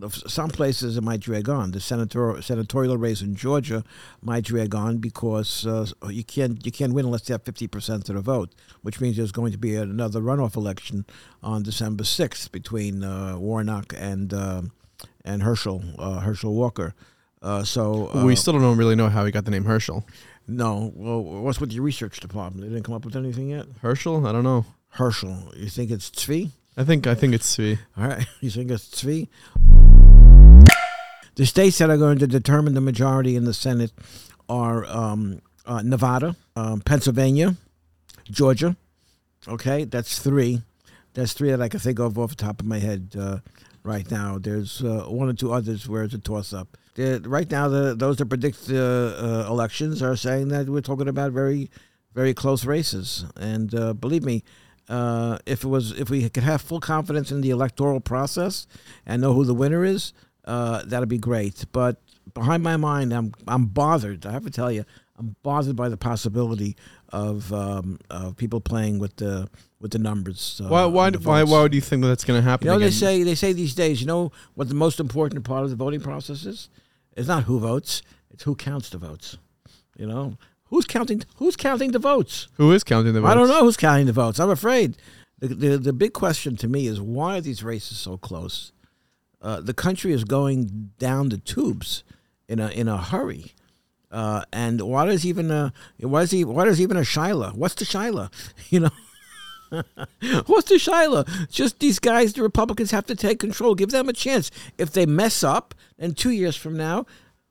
some 0.10 0.49
places 0.49 0.97
it 0.97 1.01
might 1.03 1.19
drag 1.19 1.49
on. 1.49 1.71
The 1.71 1.79
senator, 1.79 2.41
senatorial 2.41 2.97
race 2.97 3.21
in 3.21 3.36
Georgia 3.36 3.83
might 4.21 4.43
drag 4.43 4.73
on 4.75 4.97
because 4.97 5.65
uh, 5.65 5.86
you 6.10 6.23
can't 6.23 6.65
you 6.65 6.71
can't 6.71 6.93
win 6.93 7.05
unless 7.05 7.27
you 7.29 7.33
have 7.33 7.43
fifty 7.43 7.67
percent 7.67 8.10
of 8.10 8.15
the 8.15 8.21
vote, 8.21 8.53
which 8.81 8.99
means 9.01 9.17
there's 9.17 9.31
going 9.31 9.51
to 9.51 9.57
be 9.57 9.75
another 9.75 10.21
runoff 10.21 10.55
election 10.55 11.05
on 11.41 11.63
December 11.63 12.03
sixth 12.03 12.51
between 12.51 13.03
uh, 13.03 13.38
Warnock 13.38 13.93
and 13.97 14.33
uh, 14.33 14.62
and 15.23 15.43
Herschel 15.43 15.83
uh, 15.99 16.19
Herschel 16.19 16.53
Walker. 16.53 16.93
Uh, 17.41 17.63
so 17.63 18.10
uh, 18.13 18.25
we 18.25 18.36
still 18.36 18.53
don't 18.53 18.77
really 18.77 18.95
know 18.95 19.10
how 19.10 19.23
he 19.25 19.31
got 19.31 19.45
the 19.45 19.51
name 19.51 19.65
Herschel. 19.65 20.05
no. 20.47 20.91
Well, 20.95 21.21
what's 21.21 21.60
with 21.60 21.71
your 21.71 21.83
research 21.83 22.19
department? 22.19 22.62
They 22.63 22.73
didn't 22.73 22.86
come 22.86 22.95
up 22.95 23.05
with 23.05 23.15
anything 23.15 23.49
yet. 23.49 23.67
Herschel? 23.81 24.25
I 24.25 24.31
don't 24.31 24.43
know. 24.43 24.65
Herschel, 24.89 25.53
you 25.55 25.69
think 25.69 25.91
it's 25.91 26.10
Tzvi? 26.10 26.51
I 26.77 26.83
think 26.83 27.07
I 27.07 27.15
think 27.15 27.33
it's 27.33 27.55
three. 27.55 27.79
All 27.97 28.07
right, 28.07 28.27
you 28.39 28.51
think 28.51 28.69
it's 28.69 28.87
three? 28.87 29.29
The 31.35 31.45
states 31.45 31.79
that 31.79 31.89
are 31.89 31.97
going 31.97 32.19
to 32.19 32.27
determine 32.27 32.75
the 32.75 32.81
majority 32.81 33.35
in 33.35 33.45
the 33.45 33.53
Senate 33.53 33.91
are 34.47 34.85
um, 34.85 35.41
uh, 35.65 35.81
Nevada, 35.81 36.35
um, 36.55 36.81
Pennsylvania, 36.81 37.55
Georgia. 38.25 38.75
Okay, 39.47 39.85
that's 39.85 40.19
three. 40.19 40.61
That's 41.13 41.33
three 41.33 41.49
that 41.49 41.61
I 41.61 41.69
can 41.69 41.79
think 41.79 41.99
of 41.99 42.17
off 42.19 42.29
the 42.29 42.35
top 42.35 42.59
of 42.59 42.67
my 42.67 42.77
head 42.77 43.15
uh, 43.19 43.39
right 43.83 44.09
now. 44.11 44.37
There's 44.37 44.83
uh, 44.83 45.05
one 45.07 45.29
or 45.29 45.33
two 45.33 45.51
others 45.53 45.89
where 45.89 46.03
it's 46.03 46.13
a 46.13 46.19
toss-up. 46.19 46.77
Right 46.97 47.49
now, 47.49 47.69
the, 47.69 47.95
those 47.95 48.17
that 48.17 48.27
predict 48.27 48.69
uh, 48.69 49.45
elections 49.47 50.01
are 50.01 50.15
saying 50.15 50.49
that 50.49 50.67
we're 50.67 50.81
talking 50.81 51.07
about 51.07 51.31
very, 51.31 51.69
very 52.13 52.33
close 52.33 52.65
races. 52.65 53.25
And 53.35 53.73
uh, 53.73 53.93
believe 53.93 54.23
me, 54.23 54.43
Uh, 54.89 55.38
if 55.45 55.63
it 55.63 55.67
was, 55.67 55.91
if 56.00 56.10
we 56.10 56.30
could 56.30 56.43
have 56.43 56.62
full 56.62 56.80
confidence 56.80 57.32
in 57.32 57.41
the 57.41 57.50
electoral 57.50 58.00
process 58.00 58.67
and 59.06 59.21
know 59.21 59.34
who 59.34 59.43
the 59.43 59.54
winner 59.54 59.84
is, 59.84 60.13
uh, 60.45 60.82
that'd 60.86 61.10
be 61.10 61.17
great. 61.17 61.65
But 61.71 62.02
behind 62.34 62.63
my 62.63 62.78
mind, 62.78 63.13
I'm 63.13 63.34
I'm 63.47 63.65
bothered. 63.65 64.26
I 64.26 64.32
have 64.32 64.45
to 64.45 64.50
tell 64.50 64.71
you, 64.71 64.86
I'm 65.17 65.36
bothered 65.43 65.76
by 65.76 65.89
the 65.89 65.97
possibility 65.97 66.78
of 67.10 67.52
um, 67.52 68.00
of 68.10 68.38
people 68.38 68.62
playing 68.62 69.00
with 69.00 69.17
the 69.17 69.50
with 69.80 69.91
the 69.91 70.00
numbers. 70.00 70.62
Uh, 70.63 70.69
Why? 70.69 70.86
Why? 70.86 71.10
the 71.10 71.19
Why? 71.19 71.43
Why 71.43 71.67
do 71.67 71.76
you 71.76 71.82
think 71.82 72.04
that's 72.04 72.23
going 72.23 72.41
to 72.41 72.50
happen? 72.50 72.67
You 72.67 72.73
know, 72.73 72.80
they 72.80 72.91
say 72.91 73.23
they 73.23 73.36
say 73.36 73.54
these 73.54 73.76
days. 73.76 74.00
You 74.02 74.08
know 74.08 74.32
what 74.56 74.69
the 74.69 74.76
most 74.76 75.00
important 75.00 75.43
part 75.43 75.63
of 75.63 75.69
the 75.69 75.76
voting 75.76 76.02
process 76.02 76.45
is? 76.45 76.69
It's 77.15 77.28
not 77.28 77.43
who 77.43 77.60
votes; 77.60 78.02
it's 78.32 78.43
who 78.43 78.56
counts 78.56 78.89
the 78.89 78.97
votes. 78.97 79.38
You 79.97 80.06
know, 80.06 80.38
who's 80.69 80.86
counting? 80.86 81.23
Who's 81.38 81.56
counting 81.56 81.91
the 81.91 81.99
votes? 81.99 82.47
Who 82.53 82.71
is 82.71 82.84
counting 82.84 83.13
the 83.13 83.21
votes? 83.21 83.32
I 83.32 83.36
don't 83.36 83.47
know 83.47 83.63
who's 83.63 83.77
counting 83.77 84.06
the 84.06 84.13
votes. 84.13 84.39
I'm 84.39 84.49
afraid. 84.49 84.97
The, 85.39 85.47
the, 85.49 85.77
the 85.77 85.93
big 85.93 86.13
question 86.13 86.56
to 86.58 86.67
me 86.67 86.88
is 86.88 86.99
why 86.99 87.38
are 87.38 87.41
these 87.41 87.63
races 87.63 87.97
so 87.97 88.17
close? 88.17 88.71
Uh, 89.41 89.62
the 89.62 89.73
country 89.73 90.12
is 90.12 90.23
going 90.23 90.91
down 90.97 91.30
the 91.30 91.38
tubes 91.38 92.03
in 92.47 92.60
a 92.60 92.69
in 92.69 92.88
a 92.88 92.97
hurry. 92.97 93.53
Uh, 94.10 94.43
and 94.53 94.82
why 94.82 95.06
does 95.06 95.25
even 95.25 95.51
a 95.51 95.73
why 95.99 96.21
does 96.21 96.32
he 96.32 96.43
why 96.43 96.65
does 96.65 96.82
even 96.82 96.97
a 96.97 97.03
Shiloh? 97.03 97.51
What's 97.51 97.75
the 97.75 97.86
Shiloh? 97.86 98.30
You 98.69 98.82
know, 98.82 98.89
what's 100.47 100.69
the 100.69 100.80
Shiloh? 100.80 101.25
Just 101.49 101.80
these 101.80 101.99
guys, 101.99 102.34
the 102.34 102.41
Republicans 102.41 102.91
have 102.91 103.06
to 103.08 103.15
take 103.15 103.39
control. 103.39 103.75
Give 103.75 103.91
them 103.91 104.10
a 104.10 104.13
chance. 104.13 104.49
If 104.77 104.91
they 104.91 105.06
mess 105.06 105.43
up, 105.43 105.75
then 105.97 106.13
two 106.13 106.32
years 106.32 106.56
from 106.56 106.77
now, 106.77 107.06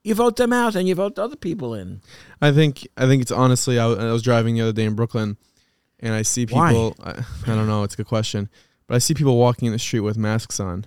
you 0.06 0.14
vote 0.14 0.36
them 0.36 0.52
out 0.52 0.76
and 0.76 0.86
you 0.86 0.94
vote 0.94 1.18
other 1.18 1.34
people 1.34 1.74
in. 1.74 2.00
I 2.40 2.52
think 2.52 2.86
I 2.96 3.06
think 3.06 3.22
it's 3.22 3.32
honestly. 3.32 3.76
I, 3.80 3.86
I 3.86 4.12
was 4.12 4.22
driving 4.22 4.54
the 4.54 4.60
other 4.60 4.72
day 4.72 4.84
in 4.84 4.94
Brooklyn, 4.94 5.36
and 5.98 6.14
I 6.14 6.22
see 6.22 6.46
people. 6.46 6.94
I, 7.02 7.24
I 7.44 7.54
don't 7.56 7.66
know. 7.66 7.82
It's 7.82 7.94
a 7.94 7.96
good 7.96 8.06
question, 8.06 8.48
but 8.86 8.94
I 8.94 8.98
see 8.98 9.14
people 9.14 9.36
walking 9.36 9.66
in 9.66 9.72
the 9.72 9.80
street 9.80 10.00
with 10.00 10.16
masks 10.16 10.60
on, 10.60 10.86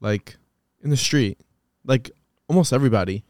like 0.00 0.36
in 0.80 0.90
the 0.90 0.96
street, 0.96 1.40
like 1.84 2.12
almost 2.46 2.72
everybody. 2.72 3.24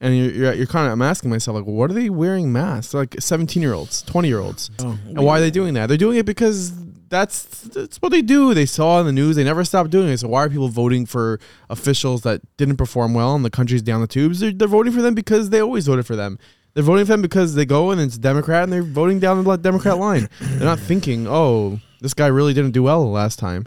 And 0.00 0.16
you're 0.16 0.30
you're, 0.30 0.52
you're 0.54 0.66
kind 0.66 0.86
of. 0.86 0.92
I'm 0.92 1.02
asking 1.02 1.30
myself 1.30 1.56
like, 1.56 1.64
what 1.64 1.90
are 1.90 1.94
they 1.94 2.08
wearing 2.08 2.52
masks? 2.52 2.92
They're 2.92 3.02
like 3.02 3.16
17 3.18 3.60
year 3.62 3.72
olds, 3.74 4.02
20 4.02 4.28
year 4.28 4.38
olds. 4.38 4.70
And 4.78 5.18
why 5.24 5.38
are 5.38 5.40
they 5.40 5.50
doing 5.50 5.74
that? 5.74 5.86
They're 5.86 5.96
doing 5.96 6.18
it 6.18 6.26
because 6.26 6.72
that's 7.08 7.44
that's 7.62 8.00
what 8.00 8.10
they 8.10 8.22
do. 8.22 8.54
They 8.54 8.66
saw 8.66 9.00
in 9.00 9.06
the 9.06 9.12
news. 9.12 9.36
They 9.36 9.44
never 9.44 9.64
stopped 9.64 9.90
doing 9.90 10.08
it. 10.08 10.18
So 10.18 10.28
why 10.28 10.44
are 10.44 10.48
people 10.48 10.68
voting 10.68 11.06
for 11.06 11.40
officials 11.68 12.22
that 12.22 12.40
didn't 12.56 12.76
perform 12.76 13.14
well 13.14 13.34
and 13.34 13.44
the 13.44 13.50
country's 13.50 13.82
down 13.82 14.00
the 14.00 14.06
tubes? 14.06 14.40
They're, 14.40 14.52
they're 14.52 14.68
voting 14.68 14.92
for 14.92 15.02
them 15.02 15.14
because 15.14 15.50
they 15.50 15.60
always 15.60 15.86
voted 15.86 16.06
for 16.06 16.16
them. 16.16 16.38
They're 16.74 16.84
voting 16.84 17.06
for 17.06 17.12
them 17.12 17.22
because 17.22 17.54
they 17.54 17.64
go 17.64 17.90
and 17.90 18.00
it's 18.00 18.18
Democrat 18.18 18.64
and 18.64 18.72
they're 18.72 18.82
voting 18.82 19.18
down 19.18 19.42
the 19.42 19.56
Democrat 19.56 19.98
line. 19.98 20.28
They're 20.40 20.64
not 20.64 20.78
thinking, 20.78 21.26
oh, 21.26 21.80
this 22.00 22.14
guy 22.14 22.28
really 22.28 22.54
didn't 22.54 22.72
do 22.72 22.84
well 22.84 23.10
last 23.10 23.38
time. 23.38 23.66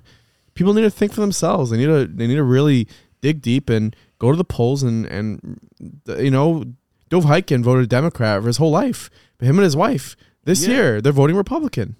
People 0.54 0.74
need 0.74 0.84
to 0.84 0.90
think 0.90 1.12
for 1.14 1.22
themselves. 1.22 1.72
They 1.72 1.78
need 1.78 1.88
to 1.88 2.06
they 2.06 2.28
need 2.28 2.36
to 2.36 2.44
really 2.44 2.88
dig 3.22 3.42
deep 3.42 3.70
and 3.70 3.96
go 4.24 4.30
to 4.32 4.38
the 4.38 4.52
polls 4.58 4.82
and 4.84 5.06
and 5.18 5.60
you 6.28 6.32
know 6.36 6.48
Dov 7.10 7.26
Hikind 7.26 7.64
voted 7.64 7.90
Democrat 7.90 8.42
for 8.42 8.48
his 8.48 8.58
whole 8.62 8.72
life. 8.84 9.10
But 9.38 9.48
him 9.50 9.58
and 9.60 9.66
his 9.70 9.76
wife 9.86 10.16
this 10.50 10.62
Yeah. 10.62 10.74
year 10.76 11.02
they're 11.02 11.20
voting 11.22 11.36
Republican. 11.46 11.96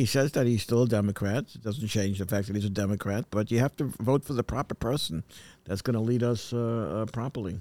He 0.00 0.06
says 0.06 0.32
that 0.32 0.46
he's 0.46 0.62
still 0.62 0.82
a 0.84 0.88
Democrat. 0.88 1.44
It 1.54 1.62
doesn't 1.62 1.88
change 1.88 2.16
the 2.18 2.24
fact 2.32 2.46
that 2.46 2.56
he's 2.56 2.64
a 2.74 2.76
Democrat, 2.84 3.22
but 3.30 3.50
you 3.52 3.58
have 3.64 3.74
to 3.76 3.84
vote 4.10 4.22
for 4.24 4.32
the 4.32 4.42
proper 4.54 4.74
person 4.74 5.24
that's 5.66 5.82
going 5.82 5.98
to 6.00 6.00
lead 6.10 6.22
us 6.22 6.52
uh, 6.54 7.02
uh, 7.02 7.06
properly. 7.18 7.60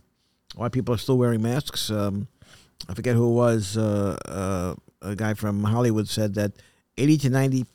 Why 0.56 0.70
people 0.70 0.94
are 0.96 1.02
still 1.06 1.18
wearing 1.18 1.42
masks? 1.42 1.90
Um, 1.90 2.28
I 2.88 2.94
forget 2.94 3.16
who 3.18 3.28
it 3.32 3.36
was. 3.46 3.76
Uh, 3.76 4.16
uh, 4.42 4.76
a 5.12 5.16
guy 5.24 5.34
from 5.34 5.64
Hollywood 5.66 6.08
said 6.08 6.36
that 6.36 6.52
80 6.98 7.18
to 7.18 7.30
90 7.30 7.66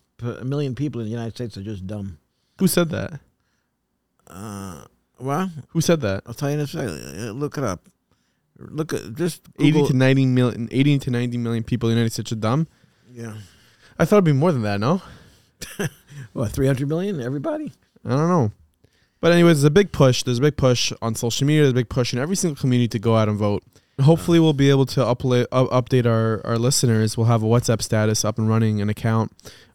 million 0.45 0.75
people 0.75 1.01
in 1.03 1.07
the 1.09 1.17
United 1.19 1.35
States 1.35 1.57
are 1.59 1.63
just 1.73 1.87
dumb. 1.87 2.17
Who 2.59 2.67
said 2.69 2.89
that? 2.97 3.21
Well, 5.21 5.51
Who 5.69 5.81
said 5.81 6.01
that? 6.03 6.23
I'll 6.27 6.35
tell 6.35 6.49
you 6.51 6.55
in 6.55 6.61
a 6.61 6.67
second. 6.67 6.91
Uh, 7.29 7.33
Look 7.33 7.59
it 7.59 7.65
up. 7.65 7.89
Look 8.59 8.93
at 8.93 9.15
just 9.15 9.43
80 9.61 9.87
to 9.89 9.93
90 9.95 10.27
million 10.27 10.69
80 10.73 10.99
to 11.01 11.11
90 11.11 11.39
million 11.39 11.63
people 11.65 11.89
in 11.89 11.95
the 11.95 12.01
United 12.01 12.13
States 12.13 12.33
are 12.33 12.37
dumb. 12.37 12.67
yeah. 13.13 13.35
I 14.01 14.05
thought 14.05 14.17
it'd 14.17 14.25
be 14.25 14.33
more 14.33 14.53
than 14.53 14.63
that, 14.63 14.79
no? 14.81 15.03
What 16.33 16.51
300 16.53 16.89
million? 16.89 17.21
Everybody? 17.21 17.73
I 18.05 18.11
don't 18.11 18.29
know. 18.29 18.53
But 19.21 19.33
anyways, 19.33 19.57
there's 19.59 19.65
a 19.65 19.71
big 19.71 19.91
push. 19.93 20.23
There's 20.23 20.39
a 20.39 20.43
big 20.43 20.57
push 20.57 20.93
on 21.03 21.15
social 21.17 21.47
media. 21.47 21.63
There's 21.63 21.73
a 21.73 21.75
big 21.75 21.89
push 21.89 22.13
in 22.13 22.19
every 22.21 22.37
single 22.37 22.61
community 22.61 22.89
to 22.89 22.99
go 23.01 23.17
out 23.17 23.29
and 23.29 23.37
vote. 23.37 23.65
Hopefully, 24.01 24.39
we'll 24.39 24.53
be 24.53 24.71
able 24.71 24.87
to 24.87 25.01
upla- 25.01 25.47
up- 25.51 25.71
update 25.71 26.07
our, 26.07 26.41
our 26.47 26.59
listeners. 26.59 27.17
We'll 27.17 27.27
have 27.27 27.43
a 27.43 27.47
WhatsApp 27.47 27.83
status 27.83 28.25
up 28.25 28.39
and 28.39 28.49
running, 28.49 28.81
an 28.81 28.89
account, 28.89 29.33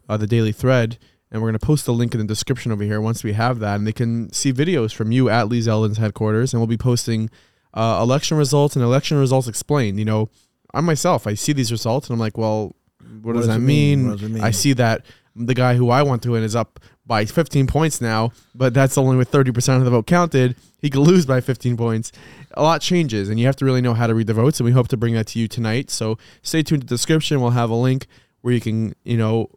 uh, 0.08 0.16
the 0.16 0.26
Daily 0.26 0.52
Thread, 0.52 0.96
and 1.34 1.42
we're 1.42 1.48
going 1.48 1.58
to 1.58 1.66
post 1.66 1.84
the 1.84 1.92
link 1.92 2.14
in 2.14 2.20
the 2.20 2.26
description 2.26 2.70
over 2.70 2.84
here 2.84 3.00
once 3.00 3.24
we 3.24 3.32
have 3.32 3.58
that. 3.58 3.74
And 3.74 3.86
they 3.88 3.92
can 3.92 4.32
see 4.32 4.52
videos 4.52 4.94
from 4.94 5.10
you 5.10 5.28
at 5.28 5.48
Lee 5.48 5.58
Zeldin's 5.58 5.98
headquarters, 5.98 6.54
and 6.54 6.60
we'll 6.60 6.68
be 6.68 6.76
posting 6.76 7.28
uh, 7.74 7.98
election 8.00 8.36
results 8.36 8.76
and 8.76 8.84
election 8.84 9.18
results 9.18 9.48
explained. 9.48 9.98
You 9.98 10.04
know, 10.04 10.30
I 10.72 10.80
myself, 10.80 11.26
I 11.26 11.34
see 11.34 11.52
these 11.52 11.72
results, 11.72 12.08
and 12.08 12.14
I'm 12.14 12.20
like, 12.20 12.38
well, 12.38 12.76
what, 13.22 13.32
does, 13.32 13.48
that 13.48 13.56
it 13.56 13.58
mean? 13.58 14.10
What 14.10 14.20
does 14.20 14.30
mean? 14.30 14.44
I 14.44 14.52
see 14.52 14.74
that 14.74 15.04
the 15.34 15.54
guy 15.54 15.74
who 15.74 15.90
I 15.90 16.04
want 16.04 16.22
to 16.22 16.30
win 16.30 16.44
is 16.44 16.54
up 16.54 16.78
by 17.04 17.24
15 17.24 17.66
points 17.66 18.00
now, 18.00 18.30
but 18.54 18.72
that's 18.72 18.96
only 18.96 19.16
with 19.16 19.32
30% 19.32 19.78
of 19.78 19.84
the 19.84 19.90
vote 19.90 20.06
counted. 20.06 20.54
He 20.80 20.88
could 20.88 21.00
lose 21.04 21.26
by 21.26 21.40
15 21.40 21.76
points. 21.76 22.12
A 22.52 22.62
lot 22.62 22.80
changes, 22.80 23.28
and 23.28 23.40
you 23.40 23.46
have 23.46 23.56
to 23.56 23.64
really 23.64 23.80
know 23.80 23.94
how 23.94 24.06
to 24.06 24.14
read 24.14 24.28
the 24.28 24.34
votes, 24.34 24.60
and 24.60 24.66
we 24.66 24.70
hope 24.70 24.86
to 24.86 24.96
bring 24.96 25.14
that 25.14 25.26
to 25.28 25.40
you 25.40 25.48
tonight. 25.48 25.90
So 25.90 26.16
stay 26.42 26.62
tuned 26.62 26.82
to 26.82 26.86
the 26.86 26.94
description. 26.94 27.40
We'll 27.40 27.50
have 27.50 27.70
a 27.70 27.74
link 27.74 28.06
where 28.42 28.54
you 28.54 28.60
can, 28.60 28.94
you 29.02 29.16
know, 29.16 29.50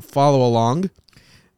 follow 0.00 0.46
along. 0.46 0.88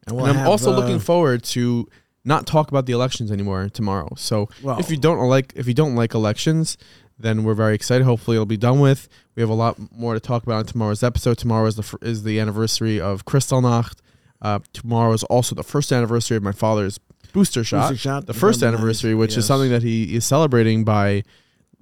And, 0.07 0.15
we'll 0.15 0.25
and 0.25 0.31
I'm 0.33 0.39
have, 0.39 0.47
also 0.47 0.71
uh, 0.73 0.75
looking 0.77 0.99
forward 0.99 1.43
to 1.43 1.87
not 2.23 2.45
talk 2.47 2.69
about 2.69 2.85
the 2.85 2.93
elections 2.93 3.31
anymore 3.31 3.69
tomorrow. 3.69 4.09
So 4.17 4.49
Well- 4.63 4.79
if 4.79 4.89
you 4.89 4.97
don't 4.97 5.19
like 5.29 5.53
if 5.55 5.67
you 5.67 5.73
don't 5.73 5.95
like 5.95 6.13
elections, 6.13 6.77
then 7.19 7.43
we're 7.43 7.53
very 7.53 7.75
excited. 7.75 8.03
Hopefully, 8.03 8.35
it'll 8.35 8.45
be 8.45 8.57
done 8.57 8.79
with. 8.79 9.07
We 9.35 9.41
have 9.41 9.49
a 9.49 9.53
lot 9.55 9.77
more 9.95 10.13
to 10.13 10.19
talk 10.19 10.43
about 10.43 10.61
in 10.61 10.65
tomorrow's 10.65 11.03
episode. 11.03 11.37
Tomorrow 11.37 11.67
is 11.67 11.75
the 11.75 11.97
is 12.01 12.23
the 12.23 12.39
anniversary 12.39 12.99
of 12.99 13.25
Kristallnacht. 13.25 13.97
Uh, 14.41 14.59
tomorrow 14.73 15.13
is 15.13 15.23
also 15.25 15.53
the 15.53 15.63
first 15.63 15.91
anniversary 15.91 16.35
of 16.35 16.41
my 16.43 16.51
father's 16.51 16.97
booster 17.31 17.63
shot. 17.63 17.89
Booster 17.91 18.01
shot, 18.01 18.25
the 18.25 18.33
first 18.33 18.63
anniversary, 18.63 19.13
9th, 19.13 19.17
which 19.19 19.37
is 19.37 19.45
something 19.45 19.69
that 19.69 19.83
he 19.83 20.15
is 20.15 20.25
celebrating 20.25 20.83
by. 20.83 21.23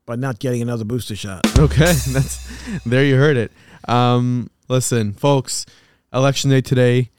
But 0.05 0.19
not 0.19 0.39
getting 0.39 0.61
another 0.61 0.83
booster 0.83 1.15
shot. 1.15 1.41
Okay, 1.57 1.93
that's 2.09 2.81
there. 2.83 3.05
You 3.05 3.15
heard 3.15 3.37
it. 3.37 3.51
Um, 3.87 4.49
listen, 4.67 5.13
folks. 5.13 5.65
Election 6.11 6.49
day 6.49 6.61
today. 6.61 7.11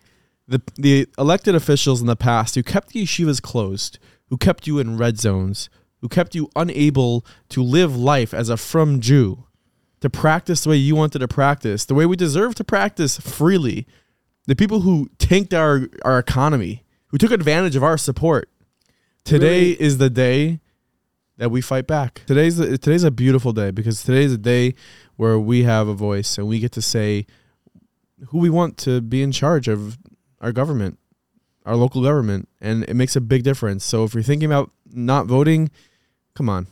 The 0.51 0.61
the 0.75 1.09
elected 1.17 1.55
officials 1.55 2.01
in 2.01 2.09
the 2.09 2.17
past 2.17 2.57
who 2.57 2.63
kept 2.63 2.89
the 2.89 3.05
yeshivas 3.05 3.41
closed, 3.41 3.99
who 4.29 4.37
kept 4.37 4.67
you 4.67 4.79
in 4.81 4.99
red 4.99 5.19
zones, 5.19 5.71
who 6.01 6.09
kept 6.09 6.35
you 6.35 6.51
unable 6.57 7.25
to 7.51 7.63
live 7.63 7.97
life 7.97 8.35
as 8.35 8.49
a 8.49 8.57
frum 8.57 9.01
Jew, 9.01 9.45
to 10.01 10.11
practice 10.11 10.65
the 10.65 10.71
way 10.71 10.77
you 10.77 10.97
wanted 10.97 11.21
to 11.21 11.29
practice, 11.29 11.85
the 11.85 11.95
way 11.95 12.05
we 12.05 12.17
deserve 12.17 12.57
to 12.57 12.65
practice 12.65 13.19
freely. 13.19 13.87
The 14.47 14.57
people 14.57 14.81
who 14.81 15.09
tanked 15.19 15.55
our 15.55 15.87
our 16.05 16.19
economy, 16.19 16.85
who 17.09 17.19
took 17.19 17.31
advantage 17.31 17.77
of 17.77 17.85
our 17.85 17.97
support. 17.97 18.51
Today 19.25 19.71
Really? 19.71 19.83
is 19.83 19.99
the 19.99 20.11
day 20.11 20.61
that 21.37 21.51
we 21.51 21.61
fight 21.61 21.87
back. 21.87 22.23
Today's 22.27 22.59
a, 22.59 22.77
today's 22.77 23.05
a 23.05 23.11
beautiful 23.13 23.53
day 23.53 23.71
because 23.71 24.03
today's 24.03 24.33
a 24.33 24.39
day 24.39 24.75
where 25.17 25.39
we 25.39 25.63
have 25.63 25.87
a 25.89 25.95
voice 25.95 26.37
and 26.39 26.49
we 26.49 26.59
get 26.59 26.73
to 26.73 26.83
say 26.83 27.27
who 28.29 28.39
we 28.39 28.51
want 28.51 28.77
to 28.79 29.01
be 29.01 29.23
in 29.23 29.31
charge 29.31 29.69
of 29.69 29.99
our 30.41 30.53
government, 30.53 30.99
our 31.67 31.77
local 31.77 32.03
government, 32.03 32.49
and 32.61 32.85
it 32.85 32.95
makes 32.95 33.17
a 33.17 33.21
big 33.21 33.43
difference. 33.43 33.85
So 33.85 34.05
if 34.05 34.15
you're 34.15 34.23
thinking 34.23 34.47
about 34.47 34.71
not 34.93 35.27
voting, 35.27 35.71
come 36.35 36.49
on, 36.49 36.67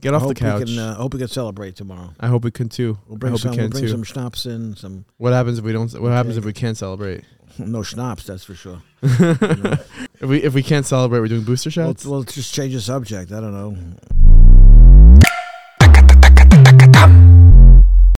get 0.00 0.14
off 0.14 0.22
I 0.24 0.28
the 0.28 0.34
couch. 0.34 0.60
We 0.68 0.76
can, 0.76 0.78
uh, 0.78 0.94
hope 0.94 1.12
we 1.14 1.18
can 1.20 1.28
celebrate 1.28 1.76
tomorrow. 1.76 2.10
I 2.20 2.28
hope 2.28 2.44
we 2.44 2.50
can 2.50 2.68
too. 2.68 2.98
We'll 3.06 3.16
I 3.16 3.18
bring 3.18 3.30
hope 3.32 3.40
some. 3.40 3.50
we 3.52 3.58
We'll 3.58 3.68
bring 3.70 3.82
too. 3.84 3.88
some 3.88 4.02
schnapps 4.04 4.46
in. 4.46 4.76
Some 4.76 5.04
what 5.18 5.32
happens 5.32 5.58
if 5.58 5.64
we 5.64 5.72
don't? 5.72 5.92
What 6.00 6.12
happens 6.12 6.36
if 6.36 6.44
we 6.44 6.52
can't 6.52 6.76
celebrate? 6.76 7.24
no 7.58 7.82
schnapps. 7.82 8.24
That's 8.24 8.44
for 8.44 8.54
sure. 8.54 8.82
If 10.22 10.28
we 10.28 10.42
if 10.42 10.52
we 10.52 10.62
can't 10.62 10.84
celebrate, 10.84 11.20
we're 11.20 11.28
doing 11.28 11.44
booster 11.44 11.70
We'll, 11.74 11.88
shots. 11.92 12.04
we'll 12.04 12.24
just 12.24 12.52
change 12.54 12.74
the 12.74 12.80
subject. 12.82 13.32
I 13.32 13.40
don't 13.40 13.54
know. 13.54 14.39